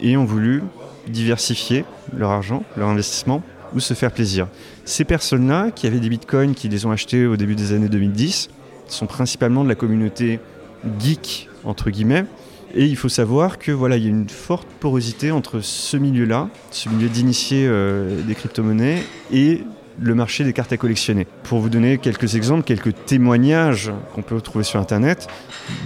et 0.00 0.16
ont 0.16 0.24
voulu 0.24 0.62
diversifier 1.08 1.84
leur 2.16 2.30
argent, 2.30 2.62
leur 2.76 2.88
investissement 2.88 3.42
ou 3.74 3.80
se 3.80 3.94
faire 3.94 4.12
plaisir. 4.12 4.48
Ces 4.84 5.04
personnes-là 5.04 5.70
qui 5.70 5.86
avaient 5.86 6.00
des 6.00 6.08
bitcoins, 6.08 6.54
qui 6.54 6.68
les 6.68 6.86
ont 6.86 6.90
achetés 6.90 7.26
au 7.26 7.36
début 7.36 7.54
des 7.54 7.72
années 7.72 7.88
2010, 7.88 8.48
sont 8.86 9.06
principalement 9.06 9.64
de 9.64 9.68
la 9.68 9.74
communauté 9.74 10.40
geek, 10.98 11.48
entre 11.64 11.90
guillemets, 11.90 12.24
et 12.74 12.84
il 12.84 12.96
faut 12.96 13.08
savoir 13.08 13.58
que 13.58 13.72
voilà, 13.72 13.96
il 13.96 14.04
y 14.04 14.06
a 14.06 14.10
une 14.10 14.28
forte 14.28 14.68
porosité 14.80 15.30
entre 15.30 15.60
ce 15.60 15.96
milieu-là, 15.96 16.48
ce 16.70 16.88
milieu 16.88 17.08
d'initiés 17.08 17.66
euh, 17.66 18.22
des 18.22 18.34
crypto-monnaies, 18.34 19.02
et 19.32 19.62
le 20.00 20.14
marché 20.14 20.44
des 20.44 20.52
cartes 20.52 20.72
à 20.72 20.76
collectionner. 20.76 21.26
Pour 21.44 21.60
vous 21.60 21.68
donner 21.68 21.98
quelques 21.98 22.34
exemples, 22.34 22.62
quelques 22.62 22.94
témoignages 23.06 23.92
qu'on 24.14 24.22
peut 24.22 24.40
trouver 24.40 24.64
sur 24.64 24.80
Internet, 24.80 25.26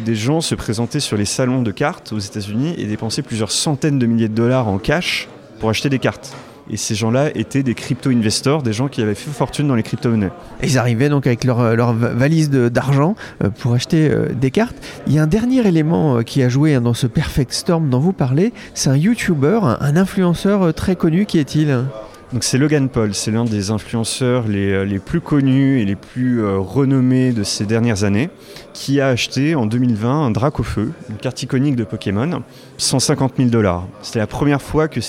des 0.05 0.15
gens 0.15 0.41
se 0.41 0.55
présentaient 0.55 1.01
sur 1.01 1.17
les 1.17 1.25
salons 1.25 1.63
de 1.63 1.71
cartes 1.71 2.13
aux 2.13 2.19
États-Unis 2.19 2.75
et 2.79 2.85
dépensaient 2.85 3.23
plusieurs 3.23 3.51
centaines 3.51 3.99
de 3.99 4.07
milliers 4.07 4.29
de 4.29 4.35
dollars 4.35 4.69
en 4.69 4.79
cash 4.79 5.29
pour 5.61 5.71
acheter 5.71 5.89
des 5.89 5.99
cartes. 5.99 6.35
Et 6.71 6.77
ces 6.77 6.95
gens-là 6.95 7.31
étaient 7.35 7.65
des 7.65 7.75
crypto-investors, 7.75 8.63
des 8.63 8.73
gens 8.73 8.87
qui 8.87 9.03
avaient 9.03 9.17
fait 9.17 9.31
fortune 9.31 9.67
dans 9.67 9.75
les 9.75 9.83
crypto-monnaies. 9.83 10.31
Ils 10.63 10.79
arrivaient 10.79 11.09
donc 11.09 11.27
avec 11.27 11.43
leur, 11.43 11.61
euh, 11.61 11.75
leur 11.75 11.93
va- 11.93 12.11
valise 12.11 12.51
d'argent 12.51 13.17
euh, 13.43 13.51
pour 13.51 13.75
acheter 13.75 14.09
euh, 14.09 14.29
des 14.29 14.53
cartes. 14.53 14.77
Il 15.09 15.13
y 15.13 15.19
a 15.19 15.23
un 15.25 15.27
dernier 15.27 15.67
élément 15.67 16.23
qui 16.23 16.41
a 16.43 16.49
joué 16.49 16.75
hein, 16.75 16.81
dans 16.81 16.95
ce 16.95 17.09
Perfect 17.09 17.53
Storm 17.53 17.91
dont 17.91 17.99
vous 17.99 18.13
parlez, 18.13 18.53
c'est 18.75 18.91
un 18.91 18.97
YouTuber, 18.97 19.59
un, 19.81 19.97
influenceur 19.97 20.73
très 20.73 20.95
connu, 20.95 21.27
qui 21.27 21.39
est-il? 21.39 21.85
Donc 22.33 22.45
c'est 22.45 22.57
Logan 22.57 22.89
Paul, 22.89 23.13
c'est 23.13 23.31
l'un 23.31 23.45
des 23.45 23.71
influenceurs 23.71 24.49
les, 24.49 24.73
euh, 24.73 24.99
plus 24.99 25.21
connus 25.21 25.81
et 25.81 25.85
les 25.85 25.97
plus 25.97 26.43
euh, 26.43 26.59
renommés 26.59 27.33
de 27.33 27.43
ces 27.43 27.67
dernières 27.67 28.05
années, 28.05 28.31
qui 28.73 29.03
a 29.03 29.09
acheté 29.09 29.55
en 29.55 29.67
2020 29.67 30.27
un 30.27 30.31
Dracofeu, 30.31 30.93
une 31.11 31.17
carte 31.17 31.43
iconique 31.43 31.77
de 31.77 31.85
Pokémon, 31.85 32.43
150 32.79 33.35
000 33.37 33.51
dollars. 33.51 33.87
C'était 34.01 34.19
la 34.19 34.27
première 34.27 34.63
fois 34.63 34.89
que 34.89 35.01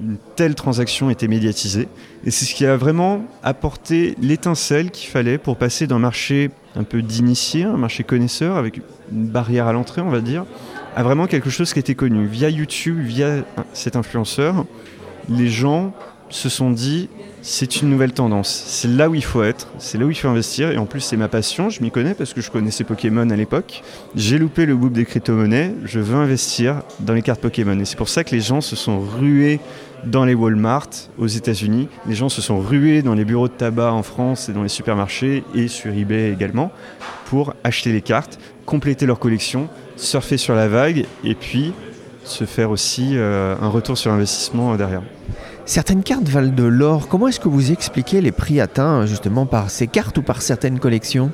une 0.00 0.16
telle 0.34 0.56
transaction 0.56 1.10
était 1.10 1.28
médiatisée, 1.28 1.86
et 2.24 2.32
c'est 2.32 2.44
ce 2.44 2.54
qui 2.56 2.66
a 2.66 2.76
vraiment 2.76 3.24
apporté 3.44 4.16
l'étincelle 4.20 4.90
qu'il 4.90 5.10
fallait 5.10 5.38
pour 5.38 5.58
passer 5.58 5.86
d'un 5.86 6.00
marché 6.00 6.50
un 6.74 6.82
peu 6.82 7.02
d'initié, 7.02 7.64
un 7.64 7.76
marché 7.76 8.02
connaisseur 8.02 8.56
avec 8.56 8.80
une 9.12 9.28
barrière 9.28 9.68
à 9.68 9.72
l'entrée, 9.72 10.00
on 10.00 10.10
va 10.10 10.20
dire, 10.20 10.44
à 10.96 11.04
vraiment 11.04 11.28
quelque 11.28 11.50
chose 11.50 11.72
qui 11.72 11.78
était 11.78 11.94
connu 11.94 12.26
via 12.26 12.50
YouTube, 12.50 12.98
via 12.98 13.44
cet 13.74 13.94
influenceur. 13.94 14.64
Les 15.28 15.48
gens 15.48 15.92
se 16.30 16.48
sont 16.48 16.70
dit 16.70 17.08
c'est 17.42 17.80
une 17.80 17.88
nouvelle 17.88 18.12
tendance, 18.12 18.48
c'est 18.66 18.88
là 18.88 19.08
où 19.08 19.14
il 19.14 19.24
faut 19.24 19.42
être, 19.42 19.68
c'est 19.78 19.96
là 19.96 20.04
où 20.04 20.10
il 20.10 20.16
faut 20.16 20.28
investir. 20.28 20.70
Et 20.70 20.76
en 20.76 20.86
plus 20.86 21.00
c'est 21.00 21.16
ma 21.16 21.28
passion, 21.28 21.70
je 21.70 21.82
m'y 21.82 21.90
connais 21.90 22.14
parce 22.14 22.34
que 22.34 22.40
je 22.40 22.50
connaissais 22.50 22.84
Pokémon 22.84 23.28
à 23.30 23.36
l'époque. 23.36 23.82
J'ai 24.14 24.38
loupé 24.38 24.66
le 24.66 24.76
boom 24.76 24.92
des 24.92 25.04
crypto-monnaies, 25.04 25.74
je 25.84 26.00
veux 26.00 26.16
investir 26.16 26.82
dans 27.00 27.14
les 27.14 27.22
cartes 27.22 27.40
Pokémon. 27.40 27.78
Et 27.78 27.84
c'est 27.84 27.96
pour 27.96 28.08
ça 28.08 28.24
que 28.24 28.34
les 28.34 28.40
gens 28.40 28.60
se 28.60 28.76
sont 28.76 29.00
rués 29.00 29.60
dans 30.04 30.24
les 30.24 30.34
Walmart 30.34 30.90
aux 31.18 31.26
États-Unis, 31.26 31.88
les 32.06 32.14
gens 32.14 32.28
se 32.28 32.40
sont 32.40 32.60
rués 32.60 33.02
dans 33.02 33.14
les 33.14 33.24
bureaux 33.24 33.48
de 33.48 33.52
tabac 33.52 33.92
en 33.92 34.02
France 34.02 34.48
et 34.48 34.52
dans 34.52 34.62
les 34.62 34.68
supermarchés 34.68 35.42
et 35.54 35.68
sur 35.68 35.92
eBay 35.92 36.32
également 36.32 36.70
pour 37.26 37.54
acheter 37.64 37.92
les 37.92 38.00
cartes, 38.00 38.38
compléter 38.64 39.06
leur 39.06 39.18
collection, 39.18 39.68
surfer 39.96 40.36
sur 40.36 40.54
la 40.54 40.68
vague 40.68 41.06
et 41.24 41.34
puis 41.34 41.72
se 42.24 42.44
faire 42.44 42.70
aussi 42.70 43.12
euh, 43.14 43.56
un 43.60 43.68
retour 43.68 43.96
sur 43.98 44.12
investissement 44.12 44.76
derrière. 44.76 45.02
Certaines 45.68 46.02
cartes 46.02 46.26
valent 46.30 46.54
de 46.54 46.64
l'or. 46.64 47.08
Comment 47.08 47.28
est-ce 47.28 47.40
que 47.40 47.48
vous 47.50 47.72
expliquez 47.72 48.22
les 48.22 48.32
prix 48.32 48.58
atteints 48.58 49.04
justement 49.04 49.44
par 49.44 49.68
ces 49.68 49.86
cartes 49.86 50.16
ou 50.16 50.22
par 50.22 50.40
certaines 50.40 50.78
collections? 50.78 51.30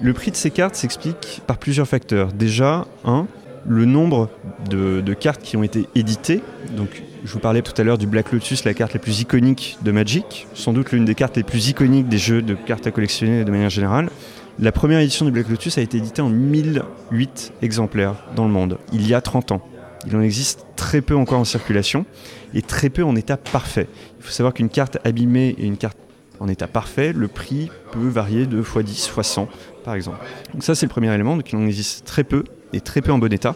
Le 0.00 0.12
prix 0.12 0.32
de 0.32 0.36
ces 0.36 0.50
cartes 0.50 0.74
s'explique 0.74 1.40
par 1.46 1.58
plusieurs 1.58 1.86
facteurs. 1.86 2.32
Déjà, 2.32 2.88
un, 3.04 3.28
le 3.68 3.84
nombre 3.84 4.30
de, 4.68 5.00
de 5.00 5.14
cartes 5.14 5.42
qui 5.42 5.56
ont 5.56 5.62
été 5.62 5.88
éditées. 5.94 6.42
Donc, 6.76 7.04
je 7.24 7.32
vous 7.32 7.38
parlais 7.38 7.62
tout 7.62 7.80
à 7.80 7.84
l'heure 7.84 7.98
du 7.98 8.08
Black 8.08 8.32
Lotus, 8.32 8.64
la 8.64 8.74
carte 8.74 8.94
la 8.94 8.98
plus 8.98 9.20
iconique 9.20 9.78
de 9.84 9.92
Magic, 9.92 10.48
sans 10.52 10.72
doute 10.72 10.90
l'une 10.90 11.04
des 11.04 11.14
cartes 11.14 11.36
les 11.36 11.44
plus 11.44 11.68
iconiques 11.68 12.08
des 12.08 12.18
jeux 12.18 12.42
de 12.42 12.54
cartes 12.54 12.88
à 12.88 12.90
collectionner 12.90 13.44
de 13.44 13.50
manière 13.52 13.70
générale. 13.70 14.10
La 14.58 14.72
première 14.72 14.98
édition 14.98 15.24
du 15.24 15.30
Black 15.30 15.48
Lotus 15.48 15.78
a 15.78 15.82
été 15.82 15.98
éditée 15.98 16.20
en 16.20 16.30
1008 16.30 17.52
exemplaires 17.62 18.16
dans 18.34 18.44
le 18.44 18.50
monde, 18.50 18.78
il 18.92 19.06
y 19.06 19.14
a 19.14 19.20
30 19.20 19.52
ans. 19.52 19.62
Il 20.06 20.16
en 20.16 20.20
existe 20.20 20.66
très 20.76 21.00
peu 21.00 21.16
encore 21.16 21.40
en 21.40 21.44
circulation 21.44 22.04
et 22.52 22.62
très 22.62 22.90
peu 22.90 23.04
en 23.04 23.16
état 23.16 23.36
parfait. 23.36 23.88
Il 24.18 24.24
faut 24.24 24.32
savoir 24.32 24.54
qu'une 24.54 24.68
carte 24.68 24.98
abîmée 25.04 25.54
et 25.58 25.64
une 25.66 25.76
carte 25.76 25.98
en 26.40 26.48
état 26.48 26.66
parfait, 26.66 27.12
le 27.12 27.28
prix 27.28 27.70
peut 27.92 28.08
varier 28.08 28.46
de 28.46 28.62
x10, 28.62 29.10
x100 29.12 29.46
par 29.84 29.94
exemple. 29.94 30.18
Donc 30.52 30.64
ça 30.64 30.74
c'est 30.74 30.86
le 30.86 30.90
premier 30.90 31.12
élément, 31.14 31.36
donc 31.36 31.52
il 31.52 31.56
en 31.56 31.66
existe 31.66 32.04
très 32.04 32.24
peu 32.24 32.44
et 32.72 32.80
très 32.80 33.02
peu 33.02 33.12
en 33.12 33.18
bon 33.18 33.32
état. 33.32 33.54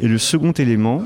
Et 0.00 0.08
le 0.08 0.18
second 0.18 0.52
élément, 0.52 1.04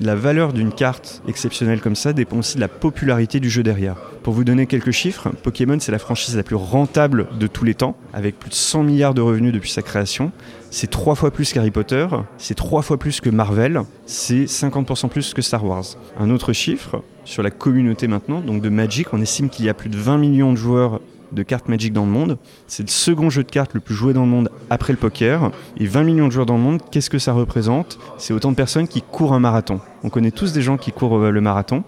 la 0.00 0.14
valeur 0.14 0.52
d'une 0.52 0.72
carte 0.72 1.22
exceptionnelle 1.28 1.80
comme 1.80 1.94
ça 1.94 2.12
dépend 2.12 2.38
aussi 2.38 2.56
de 2.56 2.60
la 2.60 2.68
popularité 2.68 3.40
du 3.40 3.50
jeu 3.50 3.62
derrière. 3.62 3.96
Pour 4.22 4.34
vous 4.34 4.44
donner 4.44 4.66
quelques 4.66 4.90
chiffres, 4.90 5.30
Pokémon 5.42 5.78
c'est 5.80 5.92
la 5.92 5.98
franchise 5.98 6.36
la 6.36 6.42
plus 6.42 6.56
rentable 6.56 7.28
de 7.38 7.46
tous 7.46 7.64
les 7.64 7.74
temps, 7.74 7.96
avec 8.12 8.38
plus 8.38 8.50
de 8.50 8.54
100 8.54 8.84
milliards 8.84 9.14
de 9.14 9.20
revenus 9.20 9.52
depuis 9.52 9.70
sa 9.70 9.82
création. 9.82 10.32
C'est 10.70 10.90
trois 10.90 11.14
fois 11.14 11.30
plus 11.30 11.52
qu'Harry 11.52 11.70
Potter, 11.70 12.06
c'est 12.38 12.54
trois 12.54 12.82
fois 12.82 12.98
plus 12.98 13.20
que 13.20 13.30
Marvel, 13.30 13.82
c'est 14.06 14.44
50% 14.44 15.08
plus 15.08 15.34
que 15.34 15.42
Star 15.42 15.64
Wars. 15.64 15.84
Un 16.18 16.30
autre 16.30 16.52
chiffre, 16.52 17.02
sur 17.24 17.42
la 17.42 17.50
communauté 17.50 18.08
maintenant, 18.08 18.40
donc 18.40 18.62
de 18.62 18.68
Magic, 18.68 19.12
on 19.12 19.20
estime 19.20 19.50
qu'il 19.50 19.64
y 19.64 19.68
a 19.68 19.74
plus 19.74 19.90
de 19.90 19.96
20 19.96 20.18
millions 20.18 20.52
de 20.52 20.56
joueurs 20.56 21.00
de 21.32 21.42
cartes 21.42 21.68
Magic 21.68 21.92
dans 21.92 22.04
le 22.04 22.10
monde. 22.10 22.38
C'est 22.66 22.82
le 22.82 22.88
second 22.88 23.30
jeu 23.30 23.42
de 23.42 23.50
cartes 23.50 23.74
le 23.74 23.80
plus 23.80 23.94
joué 23.94 24.12
dans 24.12 24.22
le 24.22 24.28
monde 24.28 24.50
après 24.70 24.92
le 24.92 24.98
poker. 24.98 25.50
Et 25.76 25.86
20 25.86 26.04
millions 26.04 26.26
de 26.26 26.32
joueurs 26.32 26.46
dans 26.46 26.56
le 26.56 26.62
monde, 26.62 26.80
qu'est-ce 26.90 27.10
que 27.10 27.18
ça 27.18 27.32
représente? 27.32 27.98
C'est 28.18 28.32
autant 28.32 28.50
de 28.50 28.56
personnes 28.56 28.88
qui 28.88 29.02
courent 29.02 29.34
un 29.34 29.40
marathon. 29.40 29.80
On 30.04 30.10
connaît 30.10 30.30
tous 30.30 30.52
des 30.52 30.62
gens 30.62 30.76
qui 30.76 30.92
courent 30.92 31.18
euh, 31.18 31.30
le 31.30 31.40
marathon. 31.40 31.84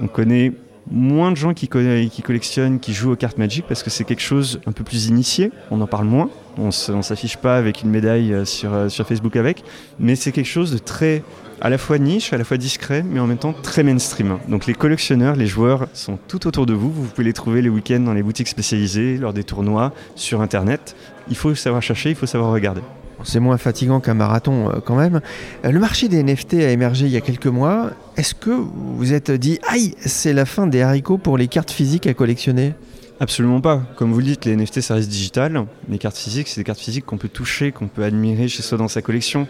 On 0.00 0.06
connaît 0.06 0.52
moins 0.90 1.30
de 1.30 1.36
gens 1.36 1.54
qui, 1.54 1.68
qui 1.68 2.22
collectionnent, 2.22 2.80
qui 2.80 2.92
jouent 2.92 3.12
aux 3.12 3.16
cartes 3.16 3.38
Magic 3.38 3.64
parce 3.66 3.82
que 3.82 3.90
c'est 3.90 4.04
quelque 4.04 4.22
chose 4.22 4.60
un 4.66 4.72
peu 4.72 4.84
plus 4.84 5.06
initié. 5.06 5.52
On 5.70 5.80
en 5.80 5.86
parle 5.86 6.06
moins. 6.06 6.28
On 6.58 6.66
ne 6.66 7.02
s'affiche 7.02 7.36
pas 7.36 7.56
avec 7.56 7.82
une 7.82 7.90
médaille 7.90 8.32
euh, 8.32 8.44
sur, 8.44 8.74
euh, 8.74 8.88
sur 8.88 9.06
Facebook 9.06 9.36
avec. 9.36 9.62
Mais 9.98 10.16
c'est 10.16 10.32
quelque 10.32 10.46
chose 10.46 10.72
de 10.72 10.78
très 10.78 11.22
à 11.62 11.70
la 11.70 11.78
fois 11.78 11.96
niche, 11.98 12.32
à 12.32 12.38
la 12.38 12.44
fois 12.44 12.56
discret, 12.56 13.04
mais 13.08 13.20
en 13.20 13.28
même 13.28 13.38
temps 13.38 13.52
très 13.52 13.84
mainstream. 13.84 14.38
Donc 14.48 14.66
les 14.66 14.74
collectionneurs, 14.74 15.36
les 15.36 15.46
joueurs 15.46 15.86
sont 15.94 16.18
tout 16.26 16.48
autour 16.48 16.66
de 16.66 16.74
vous. 16.74 16.90
Vous 16.90 17.04
pouvez 17.04 17.22
les 17.22 17.32
trouver 17.32 17.62
les 17.62 17.68
week-ends 17.68 18.00
dans 18.00 18.14
les 18.14 18.24
boutiques 18.24 18.48
spécialisées, 18.48 19.16
lors 19.16 19.32
des 19.32 19.44
tournois, 19.44 19.92
sur 20.16 20.40
Internet. 20.40 20.96
Il 21.28 21.36
faut 21.36 21.54
savoir 21.54 21.80
chercher, 21.80 22.10
il 22.10 22.16
faut 22.16 22.26
savoir 22.26 22.52
regarder. 22.52 22.80
C'est 23.22 23.38
moins 23.38 23.58
fatigant 23.58 24.00
qu'un 24.00 24.14
marathon 24.14 24.70
euh, 24.70 24.80
quand 24.84 24.96
même. 24.96 25.20
Euh, 25.64 25.70
le 25.70 25.78
marché 25.78 26.08
des 26.08 26.20
NFT 26.24 26.54
a 26.54 26.70
émergé 26.70 27.06
il 27.06 27.12
y 27.12 27.16
a 27.16 27.20
quelques 27.20 27.46
mois. 27.46 27.90
Est-ce 28.16 28.34
que 28.34 28.50
vous 28.50 28.96
vous 28.96 29.12
êtes 29.12 29.30
dit, 29.30 29.60
aïe, 29.68 29.94
c'est 30.00 30.32
la 30.32 30.46
fin 30.46 30.66
des 30.66 30.82
haricots 30.82 31.18
pour 31.18 31.38
les 31.38 31.46
cartes 31.46 31.70
physiques 31.70 32.08
à 32.08 32.14
collectionner? 32.14 32.74
Absolument 33.20 33.60
pas. 33.60 33.82
Comme 33.94 34.10
vous 34.10 34.18
le 34.18 34.24
dites, 34.24 34.46
les 34.46 34.56
NFT, 34.56 34.80
ça 34.80 34.94
reste 34.94 35.08
digital. 35.08 35.64
Les 35.88 35.98
cartes 35.98 36.16
physiques, 36.16 36.48
c'est 36.48 36.60
des 36.60 36.64
cartes 36.64 36.80
physiques 36.80 37.06
qu'on 37.06 37.18
peut 37.18 37.28
toucher, 37.28 37.70
qu'on 37.70 37.86
peut 37.86 38.02
admirer 38.02 38.48
chez 38.48 38.62
soi 38.62 38.76
dans 38.76 38.88
sa 38.88 39.00
collection. 39.00 39.46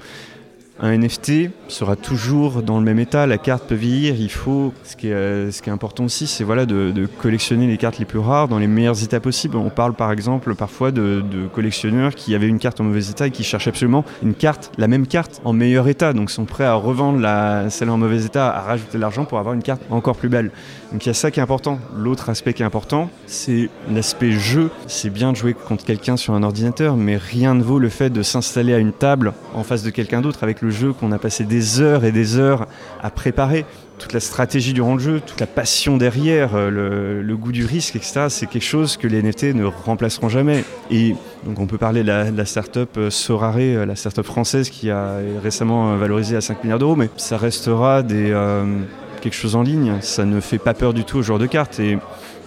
Un 0.80 0.96
NFT 0.96 1.50
sera 1.68 1.96
toujours 1.96 2.62
dans 2.62 2.78
le 2.78 2.84
même 2.84 2.98
état, 2.98 3.26
la 3.26 3.38
carte 3.38 3.68
peut 3.68 3.74
vieillir, 3.74 4.16
il 4.18 4.30
faut, 4.30 4.72
ce 4.84 4.96
qui 4.96 5.08
est, 5.08 5.68
important 5.68 6.04
aussi, 6.04 6.26
c'est 6.26 6.44
voilà, 6.44 6.66
de, 6.66 7.06
collectionner 7.20 7.66
les 7.66 7.76
cartes 7.76 7.98
les 7.98 8.04
plus 8.04 8.18
rares 8.18 8.48
dans 8.48 8.58
les 8.58 8.66
meilleurs 8.66 9.02
états 9.04 9.20
possibles. 9.20 9.56
On 9.56 9.70
parle 9.70 9.94
par 9.94 10.10
exemple 10.12 10.54
parfois 10.54 10.90
de, 10.90 11.22
collectionneurs 11.54 12.14
qui 12.14 12.34
avaient 12.34 12.48
une 12.48 12.58
carte 12.58 12.80
en 12.80 12.84
mauvais 12.84 13.06
état 13.10 13.26
et 13.26 13.30
qui 13.30 13.44
cherchent 13.44 13.68
absolument 13.68 14.04
une 14.22 14.34
carte, 14.34 14.72
la 14.78 14.88
même 14.88 15.06
carte 15.06 15.40
en 15.44 15.52
meilleur 15.52 15.88
état, 15.88 16.12
donc 16.12 16.30
sont 16.30 16.46
prêts 16.46 16.64
à 16.64 16.74
revendre 16.74 17.20
la, 17.20 17.68
celle 17.68 17.90
en 17.90 17.98
mauvais 17.98 18.24
état, 18.24 18.50
à 18.50 18.62
rajouter 18.62 18.96
de 18.96 19.02
l'argent 19.02 19.24
pour 19.24 19.38
avoir 19.38 19.54
une 19.54 19.62
carte 19.62 19.82
encore 19.90 20.16
plus 20.16 20.28
belle. 20.28 20.50
Donc 20.92 21.04
il 21.04 21.08
y 21.08 21.10
a 21.10 21.14
ça 21.14 21.30
qui 21.30 21.40
est 21.40 21.42
important. 21.42 21.78
L'autre 21.96 22.28
aspect 22.28 22.54
qui 22.54 22.62
est 22.62 22.66
important, 22.66 23.10
c'est 23.26 23.68
l'aspect 23.90 24.32
jeu. 24.32 24.70
C'est 24.86 25.10
bien 25.10 25.32
de 25.32 25.36
jouer 25.36 25.54
contre 25.54 25.84
quelqu'un 25.84 26.16
sur 26.16 26.34
un 26.34 26.42
ordinateur, 26.42 26.96
mais 26.96 27.16
rien 27.16 27.54
ne 27.54 27.62
vaut 27.62 27.78
le 27.78 27.88
fait 27.88 28.10
de 28.10 28.22
s'installer 28.22 28.74
à 28.74 28.78
une 28.78 28.92
table 28.92 29.32
en 29.54 29.62
face 29.64 29.82
de 29.82 29.90
quelqu'un 29.90 30.20
d'autre 30.20 30.42
avec 30.42 30.61
le 30.62 30.70
jeu 30.70 30.92
qu'on 30.92 31.12
a 31.12 31.18
passé 31.18 31.44
des 31.44 31.80
heures 31.80 32.04
et 32.04 32.12
des 32.12 32.38
heures 32.38 32.66
à 33.02 33.10
préparer. 33.10 33.66
Toute 33.98 34.14
la 34.14 34.20
stratégie 34.20 34.72
durant 34.72 34.94
le 34.94 35.00
jeu, 35.00 35.20
toute 35.24 35.38
la 35.38 35.46
passion 35.46 35.96
derrière, 35.96 36.54
euh, 36.54 37.22
le, 37.22 37.36
goût 37.36 37.52
du 37.52 37.64
risque, 37.64 37.94
etc., 37.94 38.26
c'est 38.30 38.46
quelque 38.46 38.64
chose 38.64 38.96
que 38.96 39.06
les 39.06 39.22
NFT 39.22 39.54
ne 39.54 39.64
remplaceront 39.64 40.28
jamais. 40.28 40.64
Et 40.90 41.14
donc 41.44 41.60
on 41.60 41.66
peut 41.66 41.78
parler 41.78 42.02
de 42.02 42.08
la, 42.08 42.30
la 42.30 42.44
start-up 42.44 42.90
euh, 42.96 43.10
Sorare, 43.10 43.56
euh, 43.58 43.86
la 43.86 43.94
start-up 43.94 44.26
française 44.26 44.70
qui 44.70 44.90
a 44.90 45.18
récemment 45.42 45.96
valorisé 45.96 46.36
à 46.36 46.40
5 46.40 46.64
milliards 46.64 46.78
d'euros, 46.78 46.96
mais 46.96 47.10
ça 47.16 47.36
restera 47.36 48.02
quelque 48.02 49.34
chose 49.34 49.54
en 49.54 49.62
ligne. 49.62 49.94
Ça 50.00 50.24
ne 50.24 50.40
fait 50.40 50.58
pas 50.58 50.74
peur 50.74 50.94
du 50.94 51.04
tout 51.04 51.18
aux 51.18 51.22
joueurs 51.22 51.38
de 51.38 51.46
cartes. 51.46 51.78
Et 51.78 51.98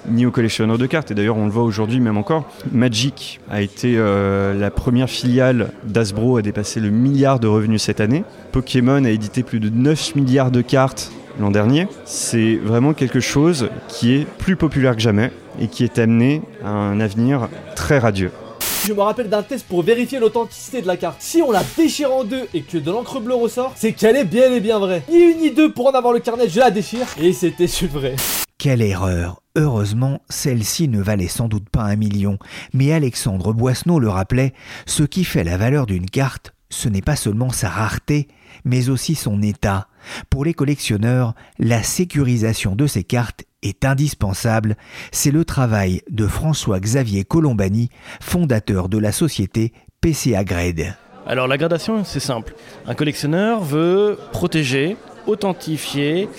ni 0.10 0.26
aux 0.26 0.32
collectionneurs 0.32 0.78
de 0.78 0.86
cartes. 0.86 1.12
Et 1.12 1.14
d'ailleurs, 1.16 1.38
on 1.38 1.46
le 1.46 1.52
voit 1.52 1.64
aujourd'hui 1.64 2.00
même 2.00 2.18
encore. 2.18 2.46
Magic 2.72 3.40
a 3.50 3.62
été 3.62 3.96
euh, 3.98 4.54
la 4.54 4.72
première 4.72 5.10
filiale 5.10 5.72
d'Asbro 5.84 6.38
à 6.38 6.42
dépasser 6.42 6.80
le 6.80 6.90
milliard 6.90 7.40
de 7.40 7.48
revenus 7.48 7.82
cette 7.82 8.02
année. 8.02 8.24
Pokémon 8.52 9.04
a 9.04 9.10
édité 9.10 9.44
plus 9.44 9.60
de 9.60 9.70
9 9.70 10.16
milliards 10.16 10.52
de 10.52 10.62
cartes 10.62 11.12
l'an 11.40 11.52
dernier. 11.52 11.88
C'est 12.06 12.56
vraiment 12.56 12.94
quelque 12.94 13.20
chose 13.20 13.70
qui 13.88 14.14
est 14.14 14.26
plus 14.26 14.56
populaire 14.56 14.96
que 14.96 15.02
jamais 15.02 15.32
et 15.60 15.68
qui 15.68 15.84
est 15.84 16.00
amené 16.00 16.42
à 16.64 16.70
un 16.70 17.00
avenir 17.00 17.50
très 17.76 18.00
radieux. 18.00 18.32
Je 18.88 18.94
me 18.94 19.02
rappelle 19.02 19.30
d'un 19.30 19.42
test 19.42 19.66
pour 19.68 19.82
vérifier 19.82 20.20
l'authenticité 20.20 20.82
de 20.82 20.88
la 20.88 20.96
carte. 20.96 21.18
Si 21.20 21.42
on 21.42 21.50
la 21.52 21.64
déchire 21.76 22.14
en 22.14 22.24
deux 22.24 22.48
et 22.54 22.62
que 22.62 22.78
de 22.78 22.92
l'encre 22.92 23.20
bleue 23.20 23.34
ressort, 23.34 23.74
c'est 23.76 23.94
qu'elle 23.94 24.16
est 24.16 24.26
bien 24.26 24.52
et 24.52 24.60
bien 24.60 24.78
vraie. 24.78 25.02
Ni 25.10 25.18
une 25.18 25.38
ni 25.40 25.52
deux 25.52 25.72
pour 25.72 25.88
en 25.88 25.92
avoir 25.92 26.14
le 26.14 26.20
carnet, 26.20 26.48
je 26.48 26.60
la 26.60 26.70
déchire. 26.70 27.08
Et 27.20 27.34
c'était 27.34 27.68
super 27.68 28.00
vrai. 28.00 28.45
Quelle 28.58 28.82
erreur 28.82 29.42
Heureusement, 29.58 30.22
celle-ci 30.30 30.88
ne 30.88 31.02
valait 31.02 31.28
sans 31.28 31.48
doute 31.48 31.70
pas 31.70 31.84
un 31.84 31.96
million, 31.96 32.40
mais 32.74 32.92
Alexandre 32.92 33.54
Boisseneau 33.54 34.00
le 34.00 34.10
rappelait, 34.10 34.54
ce 34.86 35.04
qui 35.04 35.24
fait 35.24 35.44
la 35.44 35.58
valeur 35.58 35.86
d'une 35.86 36.10
carte, 36.10 36.54
ce 36.70 36.90
n'est 36.90 37.02
pas 37.02 37.16
seulement 37.16 37.52
sa 37.52 37.70
rareté, 37.70 38.28
mais 38.64 38.90
aussi 38.90 39.16
son 39.16 39.42
état. 39.42 39.88
Pour 40.30 40.46
les 40.46 40.54
collectionneurs, 40.54 41.36
la 41.60 41.84
sécurisation 41.84 42.76
de 42.76 42.88
ces 42.88 43.04
cartes 43.04 43.44
est 43.62 43.86
indispensable. 43.86 44.78
C'est 45.12 45.32
le 45.32 45.46
travail 45.46 46.02
de 46.10 46.28
François-Xavier 46.28 47.24
Colombani, 47.24 47.90
fondateur 48.22 48.90
de 48.90 48.98
la 48.98 49.12
société 49.12 49.74
PCA 50.02 50.44
Grade. 50.44 50.96
Alors 51.28 51.48
la 51.48 51.58
gradation, 51.58 52.04
c'est 52.04 52.20
simple. 52.20 52.54
Un 52.86 52.94
collectionneur 52.94 53.64
veut 53.64 54.20
protéger, 54.32 54.96
authentifier, 55.28 56.30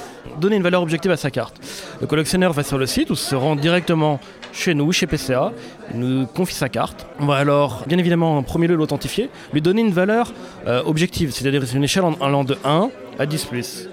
donner 0.40 0.57
une 0.57 0.62
valeur 0.62 0.83
objective 0.83 1.11
à 1.11 1.16
sa 1.16 1.31
carte. 1.31 1.57
Le 2.01 2.07
collectionneur 2.07 2.53
va 2.53 2.62
sur 2.62 2.79
le 2.79 2.87
site 2.87 3.11
ou 3.11 3.14
se 3.14 3.35
rend 3.35 3.57
directement 3.57 4.20
chez 4.53 4.75
nous, 4.75 4.90
chez 4.92 5.07
PCA, 5.07 5.53
nous 5.94 6.27
confie 6.27 6.55
sa 6.55 6.68
carte. 6.68 7.07
On 7.20 7.27
va 7.27 7.37
alors, 7.37 7.85
bien 7.87 7.99
évidemment, 7.99 8.38
en 8.38 8.42
premier 8.42 8.66
lieu 8.66 8.75
l'authentifier, 8.75 9.29
lui 9.53 9.61
donner 9.61 9.83
une 9.83 9.92
valeur 9.92 10.33
euh, 10.66 10.83
objective, 10.85 11.31
c'est-à-dire 11.31 11.62
une 11.75 11.85
échelle 11.85 12.05
en 12.05 12.14
allant 12.20 12.44
de 12.44 12.57
1 12.64 12.90
à 13.18 13.27
10 13.27 13.44
plus. 13.44 13.88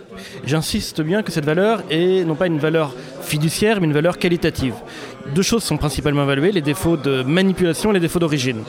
J'insiste 0.45 1.01
bien 1.01 1.23
que 1.23 1.31
cette 1.31 1.45
valeur 1.45 1.83
est 1.89 2.23
non 2.23 2.35
pas 2.35 2.47
une 2.47 2.59
valeur 2.59 2.93
fiduciaire, 3.21 3.79
mais 3.81 3.87
une 3.87 3.93
valeur 3.93 4.17
qualitative. 4.17 4.75
Deux 5.33 5.41
choses 5.41 5.63
sont 5.63 5.77
principalement 5.77 6.23
évaluées, 6.23 6.51
les 6.51 6.61
défauts 6.61 6.97
de 6.97 7.23
manipulation 7.23 7.91
et 7.91 7.93
les 7.95 7.99
défauts 7.99 8.19
d'origine. 8.19 8.63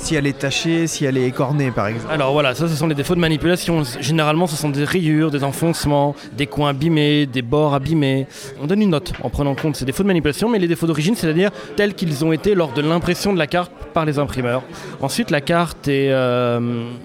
Si 0.00 0.14
elle 0.14 0.26
est 0.26 0.38
tachée, 0.38 0.86
si 0.86 1.04
elle 1.04 1.18
est 1.18 1.26
écornée 1.26 1.70
par 1.70 1.86
exemple. 1.86 2.12
Alors 2.12 2.32
voilà, 2.32 2.54
ça 2.54 2.66
ce 2.66 2.74
sont 2.74 2.86
les 2.86 2.94
défauts 2.94 3.14
de 3.14 3.20
manipulation. 3.20 3.82
Généralement 4.00 4.46
ce 4.46 4.56
sont 4.56 4.70
des 4.70 4.84
rayures, 4.84 5.30
des 5.30 5.44
enfoncements, 5.44 6.16
des 6.36 6.46
coins 6.46 6.70
abîmés, 6.70 7.26
des 7.26 7.42
bords 7.42 7.74
abîmés. 7.74 8.26
On 8.60 8.66
donne 8.66 8.80
une 8.82 8.90
note 8.90 9.12
en 9.22 9.28
prenant 9.28 9.50
en 9.50 9.54
compte 9.54 9.76
ces 9.76 9.84
défauts 9.84 10.02
de 10.02 10.08
manipulation, 10.08 10.48
mais 10.48 10.58
les 10.58 10.68
défauts 10.68 10.86
d'origine, 10.86 11.14
c'est-à-dire 11.14 11.50
tels 11.76 11.94
qu'ils 11.94 12.24
ont 12.24 12.32
été 12.32 12.54
lors 12.54 12.72
de 12.72 12.80
l'impression 12.80 13.32
de 13.32 13.38
la 13.38 13.46
carte 13.46 13.70
par 13.92 14.04
les 14.04 14.18
imprimeurs. 14.18 14.62
Ensuite 15.00 15.30
la 15.30 15.42
carte 15.42 15.86
est 15.86 16.10
euh, 16.10 16.60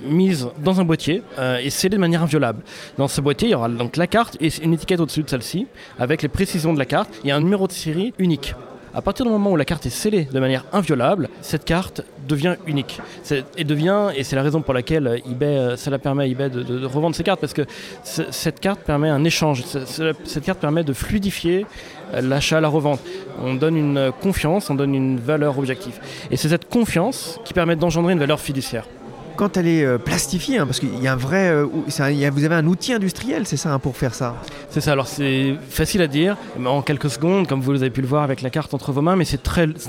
mise 0.07 0.47
dans 0.63 0.79
un 0.79 0.85
boîtier 0.85 1.21
euh, 1.37 1.59
et 1.61 1.69
scellée 1.69 1.97
de 1.97 2.01
manière 2.01 2.23
inviolable. 2.23 2.63
Dans 2.97 3.09
ce 3.09 3.19
boîtier, 3.21 3.49
il 3.49 3.51
y 3.51 3.55
aura 3.55 3.69
donc 3.69 3.97
la 3.97 4.07
carte 4.07 4.37
et 4.39 4.49
une 4.63 4.73
étiquette 4.73 5.01
au-dessus 5.01 5.23
de 5.23 5.29
celle-ci 5.29 5.67
avec 5.99 6.21
les 6.21 6.29
précisions 6.29 6.73
de 6.73 6.79
la 6.79 6.85
carte 6.85 7.09
et 7.25 7.31
un 7.31 7.41
numéro 7.41 7.67
de 7.67 7.73
série 7.73 8.13
unique. 8.17 8.55
À 8.95 9.01
partir 9.01 9.25
du 9.25 9.31
moment 9.31 9.51
où 9.51 9.57
la 9.57 9.65
carte 9.65 9.85
est 9.85 9.89
scellée 9.89 10.23
de 10.23 10.39
manière 10.39 10.63
inviolable, 10.71 11.27
cette 11.41 11.65
carte 11.65 12.01
devient 12.29 12.55
unique. 12.65 13.01
Et 13.57 14.23
c'est 14.23 14.35
la 14.37 14.41
raison 14.41 14.61
pour 14.61 14.73
laquelle 14.73 15.21
eBay, 15.29 15.45
euh, 15.45 15.75
cela 15.75 15.99
permet 15.99 16.23
à 16.23 16.27
eBay 16.27 16.49
de, 16.49 16.85
revendre 16.85 17.13
ses 17.13 17.23
cartes, 17.23 17.41
parce 17.41 17.53
que 17.53 17.63
cette 18.03 18.61
carte 18.61 18.79
permet 18.79 19.09
un 19.09 19.25
échange. 19.25 19.65
Cette 19.65 20.45
carte 20.45 20.59
permet 20.59 20.85
de 20.85 20.93
fluidifier 20.93 21.65
euh, 22.13 22.21
l'achat, 22.21 22.61
la 22.61 22.69
revente. 22.69 23.01
On 23.43 23.55
donne 23.55 23.75
une 23.75 24.13
confiance, 24.21 24.69
on 24.69 24.75
donne 24.75 24.95
une 24.95 25.19
valeur 25.19 25.59
objective. 25.59 25.99
Et 26.31 26.37
c'est 26.37 26.47
cette 26.47 26.69
confiance 26.69 27.37
qui 27.43 27.53
permet 27.53 27.75
d'engendrer 27.75 28.13
une 28.13 28.19
valeur 28.19 28.39
fiduciaire 28.39 28.85
quand 29.35 29.57
elle 29.57 29.67
est 29.67 29.83
euh, 29.83 29.97
plastifiée, 29.97 30.57
hein, 30.57 30.65
parce 30.65 30.79
qu'il 30.79 31.01
y 31.01 31.07
a 31.07 31.13
un 31.13 31.17
vrai, 31.17 31.49
euh, 31.49 31.65
vous 31.65 32.45
avez 32.45 32.55
un 32.55 32.65
outil 32.67 32.93
industriel, 32.93 33.45
c'est 33.45 33.57
ça, 33.57 33.73
hein, 33.73 33.79
pour 33.79 33.97
faire 33.97 34.13
ça? 34.13 34.35
C'est 34.69 34.81
ça. 34.81 34.93
Alors 34.93 35.07
c'est 35.07 35.55
facile 35.69 36.01
à 36.01 36.07
dire, 36.07 36.37
mais 36.57 36.69
en 36.69 36.81
quelques 36.81 37.09
secondes, 37.09 37.47
comme 37.47 37.61
vous 37.61 37.71
avez 37.71 37.89
pu 37.89 38.01
le 38.01 38.07
voir 38.07 38.23
avec 38.23 38.41
la 38.41 38.49
carte 38.49 38.73
entre 38.73 38.91
vos 38.91 39.01
mains, 39.01 39.15
mais 39.15 39.25
c'est 39.25 39.41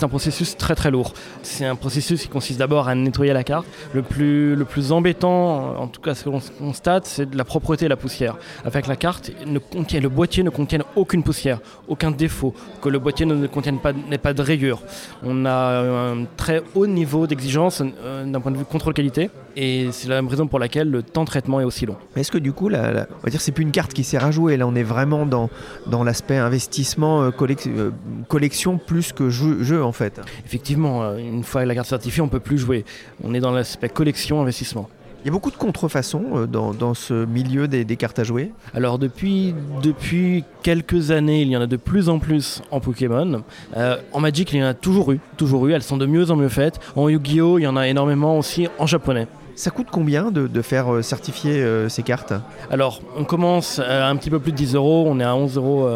un 0.02 0.08
processus 0.08 0.56
très 0.56 0.74
très 0.74 0.90
lourd. 0.90 1.12
C'est 1.42 1.64
un 1.64 1.76
processus 1.76 2.22
qui 2.22 2.28
consiste 2.28 2.58
d'abord 2.58 2.88
à 2.88 2.94
nettoyer 2.94 3.32
la 3.32 3.44
carte. 3.44 3.66
Le 3.94 4.02
plus, 4.02 4.54
le 4.54 4.64
plus 4.64 4.92
embêtant, 4.92 5.80
en 5.80 5.88
tout 5.88 6.00
cas 6.00 6.14
ce 6.14 6.24
que 6.24 6.30
l'on 6.30 6.40
constate, 6.58 7.06
c'est 7.06 7.30
de 7.30 7.36
la 7.36 7.44
propreté 7.44 7.86
et 7.86 7.88
la 7.88 7.96
poussière. 7.96 8.36
Avec 8.64 8.86
la 8.86 8.96
carte, 8.96 9.30
contient, 9.70 10.00
le 10.00 10.08
boîtier 10.08 10.42
ne 10.42 10.50
contienne 10.50 10.82
aucune 10.94 11.22
poussière, 11.22 11.60
aucun 11.88 12.10
défaut, 12.10 12.54
que 12.82 12.88
le 12.88 12.98
boîtier 12.98 13.26
ne 13.26 13.46
contienne 13.46 13.78
pas, 13.78 13.92
n'ait 13.92 14.18
pas 14.18 14.34
de 14.34 14.42
rayures. 14.42 14.82
On 15.22 15.44
a 15.44 15.80
un 15.80 16.24
très 16.36 16.62
haut 16.74 16.86
niveau 16.86 17.26
d'exigence 17.26 17.82
euh, 17.82 18.24
d'un 18.24 18.40
point 18.40 18.52
de 18.52 18.58
vue 18.58 18.64
contrôle 18.64 18.94
qualité. 18.94 19.30
Et 19.58 19.88
c'est 19.90 20.08
la 20.08 20.16
même 20.16 20.28
raison 20.28 20.46
pour 20.46 20.58
laquelle 20.58 20.90
le 20.90 21.02
temps 21.02 21.24
de 21.24 21.28
traitement 21.28 21.60
est 21.60 21.64
aussi 21.64 21.86
long. 21.86 21.96
Mais 22.14 22.20
est-ce 22.20 22.30
que 22.30 22.36
du 22.36 22.52
coup, 22.52 22.68
la, 22.68 23.06
on 23.10 23.24
va 23.24 23.30
dire 23.30 23.40
c'est 23.40 23.52
plus 23.52 23.62
une 23.62 23.72
carte 23.72 23.94
qui 23.94 24.04
sert 24.04 24.22
à 24.22 24.30
jouer. 24.30 24.58
Là, 24.58 24.66
on 24.66 24.74
est 24.74 24.82
vraiment 24.82 25.24
dans, 25.24 25.48
dans 25.86 26.04
l'aspect 26.04 26.36
investissement, 26.36 27.22
euh, 27.22 27.30
euh, 27.40 27.90
collection 28.28 28.76
plus 28.76 29.12
que 29.12 29.30
jeu, 29.30 29.62
jeu, 29.62 29.82
en 29.82 29.92
fait. 29.92 30.20
Effectivement, 30.44 31.02
euh, 31.02 31.16
une 31.16 31.42
fois 31.42 31.64
la 31.64 31.74
carte 31.74 31.88
certifiée, 31.88 32.22
on 32.22 32.28
peut 32.28 32.40
plus 32.40 32.58
jouer. 32.58 32.84
On 33.24 33.32
est 33.32 33.40
dans 33.40 33.50
l'aspect 33.50 33.88
collection, 33.88 34.42
investissement. 34.42 34.90
Il 35.26 35.30
y 35.30 35.30
a 35.30 35.32
beaucoup 35.32 35.50
de 35.50 35.56
contrefaçons 35.56 36.46
dans, 36.48 36.72
dans 36.72 36.94
ce 36.94 37.24
milieu 37.24 37.66
des, 37.66 37.84
cartes 37.96 38.20
à 38.20 38.22
jouer 38.22 38.52
Alors 38.74 38.96
depuis, 38.96 39.56
depuis 39.82 40.44
quelques 40.62 41.10
années, 41.10 41.42
il 41.42 41.48
y 41.48 41.56
en 41.56 41.60
a 41.60 41.66
de 41.66 41.76
plus 41.76 42.08
en 42.08 42.20
plus 42.20 42.62
en 42.70 42.78
Pokémon. 42.78 43.42
en 43.74 44.20
Magic, 44.20 44.52
il 44.52 44.60
y 44.60 44.62
en 44.62 44.68
a 44.68 44.74
toujours 44.74 45.10
eu, 45.10 45.18
toujours 45.36 45.66
eu. 45.66 45.72
Elles 45.72 45.82
sont 45.82 45.96
de 45.96 46.06
mieux 46.06 46.30
en 46.30 46.36
mieux 46.36 46.48
faites. 46.48 46.78
En 46.94 47.08
Yu-Gi-Oh, 47.08 47.58
il 47.58 47.62
y 47.62 47.66
en 47.66 47.76
a 47.76 47.88
énormément 47.88 48.38
aussi 48.38 48.68
en 48.78 48.86
japonais. 48.86 49.26
Ça 49.56 49.70
coûte 49.70 49.88
combien 49.90 50.30
de, 50.30 50.62
faire 50.62 50.92
euh, 50.92 51.02
certifier 51.02 51.62
euh, 51.62 51.88
ces 51.88 52.02
cartes? 52.02 52.34
Alors, 52.70 53.00
on 53.16 53.24
commence 53.24 53.78
à 53.78 54.06
un 54.06 54.16
petit 54.16 54.30
peu 54.30 54.38
plus 54.38 54.52
de 54.52 54.56
10 54.56 54.74
euros, 54.74 55.06
on 55.08 55.18
est 55.18 55.24
à 55.24 55.32
11,90 55.32 55.56
euros 55.56 55.88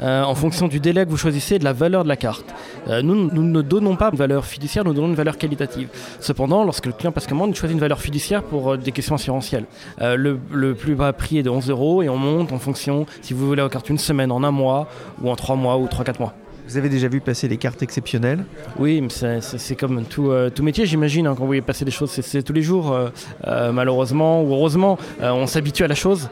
euh, 0.00 0.22
en 0.22 0.34
fonction 0.34 0.68
du 0.68 0.80
délai 0.80 1.06
que 1.06 1.10
vous 1.10 1.16
choisissez 1.16 1.54
et 1.54 1.58
de 1.58 1.64
la 1.64 1.72
valeur 1.72 2.02
de 2.02 2.08
la 2.08 2.16
carte. 2.16 2.52
Euh, 2.88 3.02
nous, 3.02 3.30
ne 3.30 3.62
donnons 3.62 3.96
pas 3.96 4.10
une 4.10 4.18
valeur 4.18 4.44
fiduciaire, 4.46 4.84
nous 4.84 4.94
donnons 4.94 5.08
une 5.08 5.14
valeur 5.14 5.36
qualitative. 5.36 5.88
Cependant, 6.20 6.64
lorsque 6.64 6.86
le 6.86 6.92
client 6.92 7.12
passe 7.12 7.26
commande, 7.26 7.50
il 7.50 7.56
choisit 7.56 7.74
une 7.74 7.80
valeur 7.80 8.00
fiduciaire 8.00 8.42
pour 8.42 8.72
euh, 8.72 8.76
des 8.76 8.92
questions 8.92 9.14
assurantielles. 9.14 9.64
Euh, 10.00 10.16
le, 10.16 10.74
plus 10.74 10.94
bas 10.94 11.12
prix 11.12 11.38
est 11.38 11.42
de 11.42 11.50
11 11.50 11.70
euros 11.70 12.02
et 12.02 12.08
on 12.08 12.16
monte 12.16 12.52
en 12.52 12.58
fonction 12.58 13.06
si 13.20 13.34
vous 13.34 13.46
voulez 13.46 13.62
la 13.62 13.68
carte 13.68 13.88
une 13.90 13.98
semaine, 13.98 14.32
en 14.32 14.42
un 14.42 14.50
mois, 14.50 14.88
ou 15.22 15.30
en 15.30 15.36
trois 15.36 15.56
mois, 15.56 15.76
ou 15.76 15.86
trois, 15.86 16.04
quatre 16.04 16.20
mois. 16.20 16.34
Vous 16.68 16.76
avez 16.76 16.90
déjà 16.90 17.08
vu 17.08 17.20
passer 17.20 17.48
des 17.48 17.56
cartes 17.56 17.82
exceptionnelles 17.82 18.44
Oui, 18.78 19.02
c'est- 19.08 19.74
comme 19.74 20.04
tout, 20.04 20.30
euh, 20.30 20.50
métier, 20.60 20.84
j'imagine. 20.84 21.26
hein, 21.26 21.30
quand 21.30 21.40
vous 21.40 21.46
voyez 21.46 21.62
passer 21.62 21.86
des 21.86 21.90
choses, 21.90 22.10
c'est- 22.10 22.42
tous 22.42 22.52
les 22.52 22.60
jours. 22.62 22.92
euh, 22.92 23.08
euh, 23.46 23.72
malheureusement 23.72 24.42
ou 24.42 24.52
heureusement, 24.52 24.98
on 25.20 25.46
s'habitue 25.46 25.84
à 25.84 25.88
la 25.88 25.94
chose. 25.94 26.28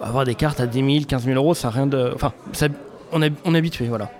Avoir 0.00 0.24
des 0.24 0.34
cartes 0.34 0.60
à 0.60 0.66
10 0.66 0.84
000, 0.84 1.04
15 1.08 1.24
000 1.24 1.36
euros, 1.36 1.54
ça 1.54 1.68
n'a 1.68 1.74
rien 1.74 1.86
de. 1.86 2.12
Enfin, 2.14 2.32
on 3.12 3.22
est, 3.22 3.32
on 3.46 3.54
est 3.54 3.58
habitué, 3.58 3.86
voilà. 3.88 4.10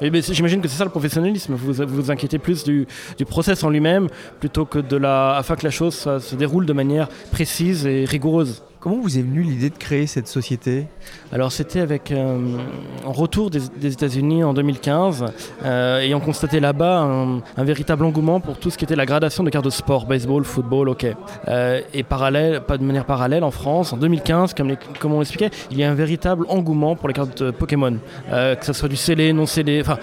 Ben, 0.00 0.22
J'imagine 0.22 0.60
que 0.60 0.68
c'est 0.68 0.76
ça 0.76 0.84
le 0.84 0.90
professionnalisme. 0.90 1.54
Vous 1.54 1.72
vous 1.86 2.10
inquiétez 2.10 2.38
plus 2.38 2.62
du, 2.64 2.86
process 3.28 3.64
en 3.64 3.70
lui-même 3.70 4.08
plutôt 4.40 4.64
que 4.64 4.78
de 4.78 4.96
la. 4.96 5.36
afin 5.36 5.56
que 5.56 5.64
la 5.64 5.70
chose 5.70 5.94
se 5.96 6.36
déroule 6.36 6.66
de 6.66 6.72
manière 6.72 7.08
précise 7.32 7.84
et 7.86 8.04
rigoureuse. 8.04 8.62
Comment 8.78 9.00
vous 9.00 9.18
est 9.18 9.22
venue 9.22 9.42
l'idée 9.42 9.70
de 9.70 9.76
créer 9.76 10.06
cette 10.06 10.28
société? 10.28 10.86
Alors 11.32 11.50
c'était 11.50 11.80
avec 11.80 12.12
euh, 12.12 12.58
un 13.06 13.10
retour 13.10 13.50
des, 13.50 13.66
États-Unis 13.82 14.44
en 14.44 14.52
2015, 14.52 15.24
euh, 15.64 16.00
ayant 16.00 16.20
constaté 16.20 16.60
là-bas 16.60 17.00
un, 17.00 17.64
véritable 17.64 18.04
engouement 18.04 18.38
pour 18.38 18.58
tout 18.58 18.70
ce 18.70 18.76
qui 18.76 18.84
était 18.84 18.94
la 18.94 19.06
gradation 19.06 19.42
de 19.44 19.50
cartes 19.50 19.64
de 19.64 19.70
sport, 19.70 20.06
baseball, 20.06 20.44
football, 20.44 20.90
hockey. 20.90 21.16
Euh, 21.48 21.80
et 21.94 22.02
parallèle, 22.02 22.60
pas 22.60 22.76
de 22.76 22.84
manière 22.84 23.06
parallèle, 23.06 23.44
en 23.44 23.50
France, 23.50 23.92
en 23.92 23.96
2015, 23.96 24.54
comme, 24.54 24.76
on 25.12 25.18
l'expliquait, 25.18 25.50
il 25.70 25.78
y 25.78 25.84
a 25.84 25.90
un 25.90 25.94
véritable 25.94 26.44
engouement 26.48 26.96
pour 26.96 27.08
les 27.08 27.14
cartes 27.14 27.50
Pokémon, 27.52 27.98
Euh, 28.30 28.54
que 28.56 28.64
ce 28.64 28.72
soit 28.72 28.88
du 28.88 28.96
scellé, 28.96 29.32
non 29.32 29.46
scellé, 29.46 29.80
enfin 29.80 29.98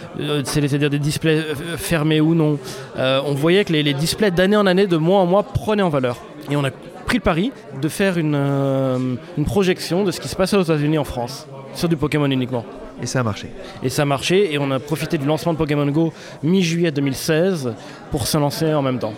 scellé, 0.45 0.67
c'est-à-dire 0.67 0.89
des 0.89 0.99
displays 0.99 1.41
fermés 1.77 2.21
ou 2.21 2.33
non. 2.33 2.57
On 2.97 3.33
voyait 3.33 3.65
que 3.65 3.73
les, 3.73 3.83
les 3.83 3.93
displays 3.93 4.31
d'année 4.31 4.57
en 4.57 4.65
année, 4.65 4.87
de 4.87 4.97
mois 4.97 5.19
en 5.19 5.25
mois, 5.25 5.43
prenaient 5.43 5.83
en 5.83 5.89
valeur. 5.89 6.17
Et 6.49 6.55
on 6.55 6.63
a 6.65 6.71
pris 7.05 7.17
le 7.17 7.23
pari 7.23 7.51
de 7.81 7.87
faire 7.87 8.17
une, 8.17 8.35
euh, 8.35 9.15
une 9.37 9.45
projection 9.45 10.03
de 10.03 10.11
ce 10.11 10.19
qui 10.19 10.27
se 10.27 10.35
passait 10.35 10.57
aux 10.57 10.63
États-Unis 10.63 10.97
en 10.97 11.03
France, 11.03 11.47
sur 11.73 11.89
du 11.89 11.97
Pokémon 11.97 12.29
uniquement. 12.29 12.65
Et 13.01 13.05
ça 13.05 13.19
a 13.19 13.23
marché. 13.23 13.47
Et 13.81 13.89
ça 13.89 14.03
a 14.03 14.05
marché, 14.05 14.53
et 14.53 14.57
on 14.59 14.69
a 14.71 14.79
profité 14.79 15.17
du 15.17 15.25
lancement 15.25 15.53
de 15.53 15.57
Pokémon 15.57 15.87
Go 15.87 16.13
mi-juillet 16.43 16.91
2016 16.91 17.73
pour 18.11 18.27
se 18.27 18.37
lancer 18.37 18.73
en 18.73 18.81
même 18.81 18.99
temps. 18.99 19.13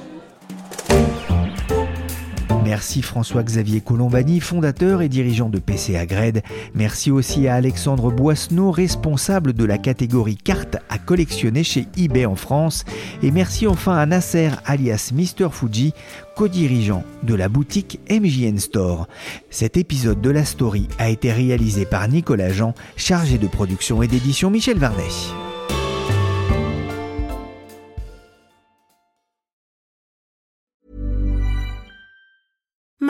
Merci 2.65 3.03
François-Xavier 3.03 3.79
Colombani, 3.79 4.39
fondateur 4.39 5.03
et 5.03 5.07
dirigeant 5.07 5.49
de 5.49 5.59
PCA 5.59 6.07
Gred. 6.07 6.41
Merci 6.73 7.11
aussi 7.11 7.47
à 7.47 7.53
Alexandre 7.53 8.11
Boisseneau, 8.11 8.71
responsable 8.71 9.53
de 9.53 9.65
la 9.65 9.77
catégorie 9.77 10.35
cartes 10.35 10.77
à 10.89 10.97
collectionner 10.97 11.63
chez 11.63 11.85
eBay 11.95 12.25
en 12.25 12.35
France. 12.35 12.83
Et 13.21 13.29
merci 13.29 13.67
enfin 13.67 13.95
à 13.95 14.07
Nasser 14.07 14.49
alias 14.65 15.11
Mr. 15.13 15.49
Fuji, 15.51 15.93
co-dirigeant 16.35 17.03
de 17.21 17.35
la 17.35 17.49
boutique 17.49 17.99
MJN 18.09 18.57
Store. 18.57 19.07
Cet 19.51 19.77
épisode 19.77 20.19
de 20.19 20.31
la 20.31 20.43
story 20.43 20.87
a 20.97 21.09
été 21.09 21.31
réalisé 21.31 21.85
par 21.85 22.07
Nicolas 22.07 22.51
Jean, 22.51 22.73
chargé 22.97 23.37
de 23.37 23.47
production 23.47 24.01
et 24.01 24.07
d'édition 24.07 24.49
Michel 24.49 24.79
Varnet. 24.79 25.03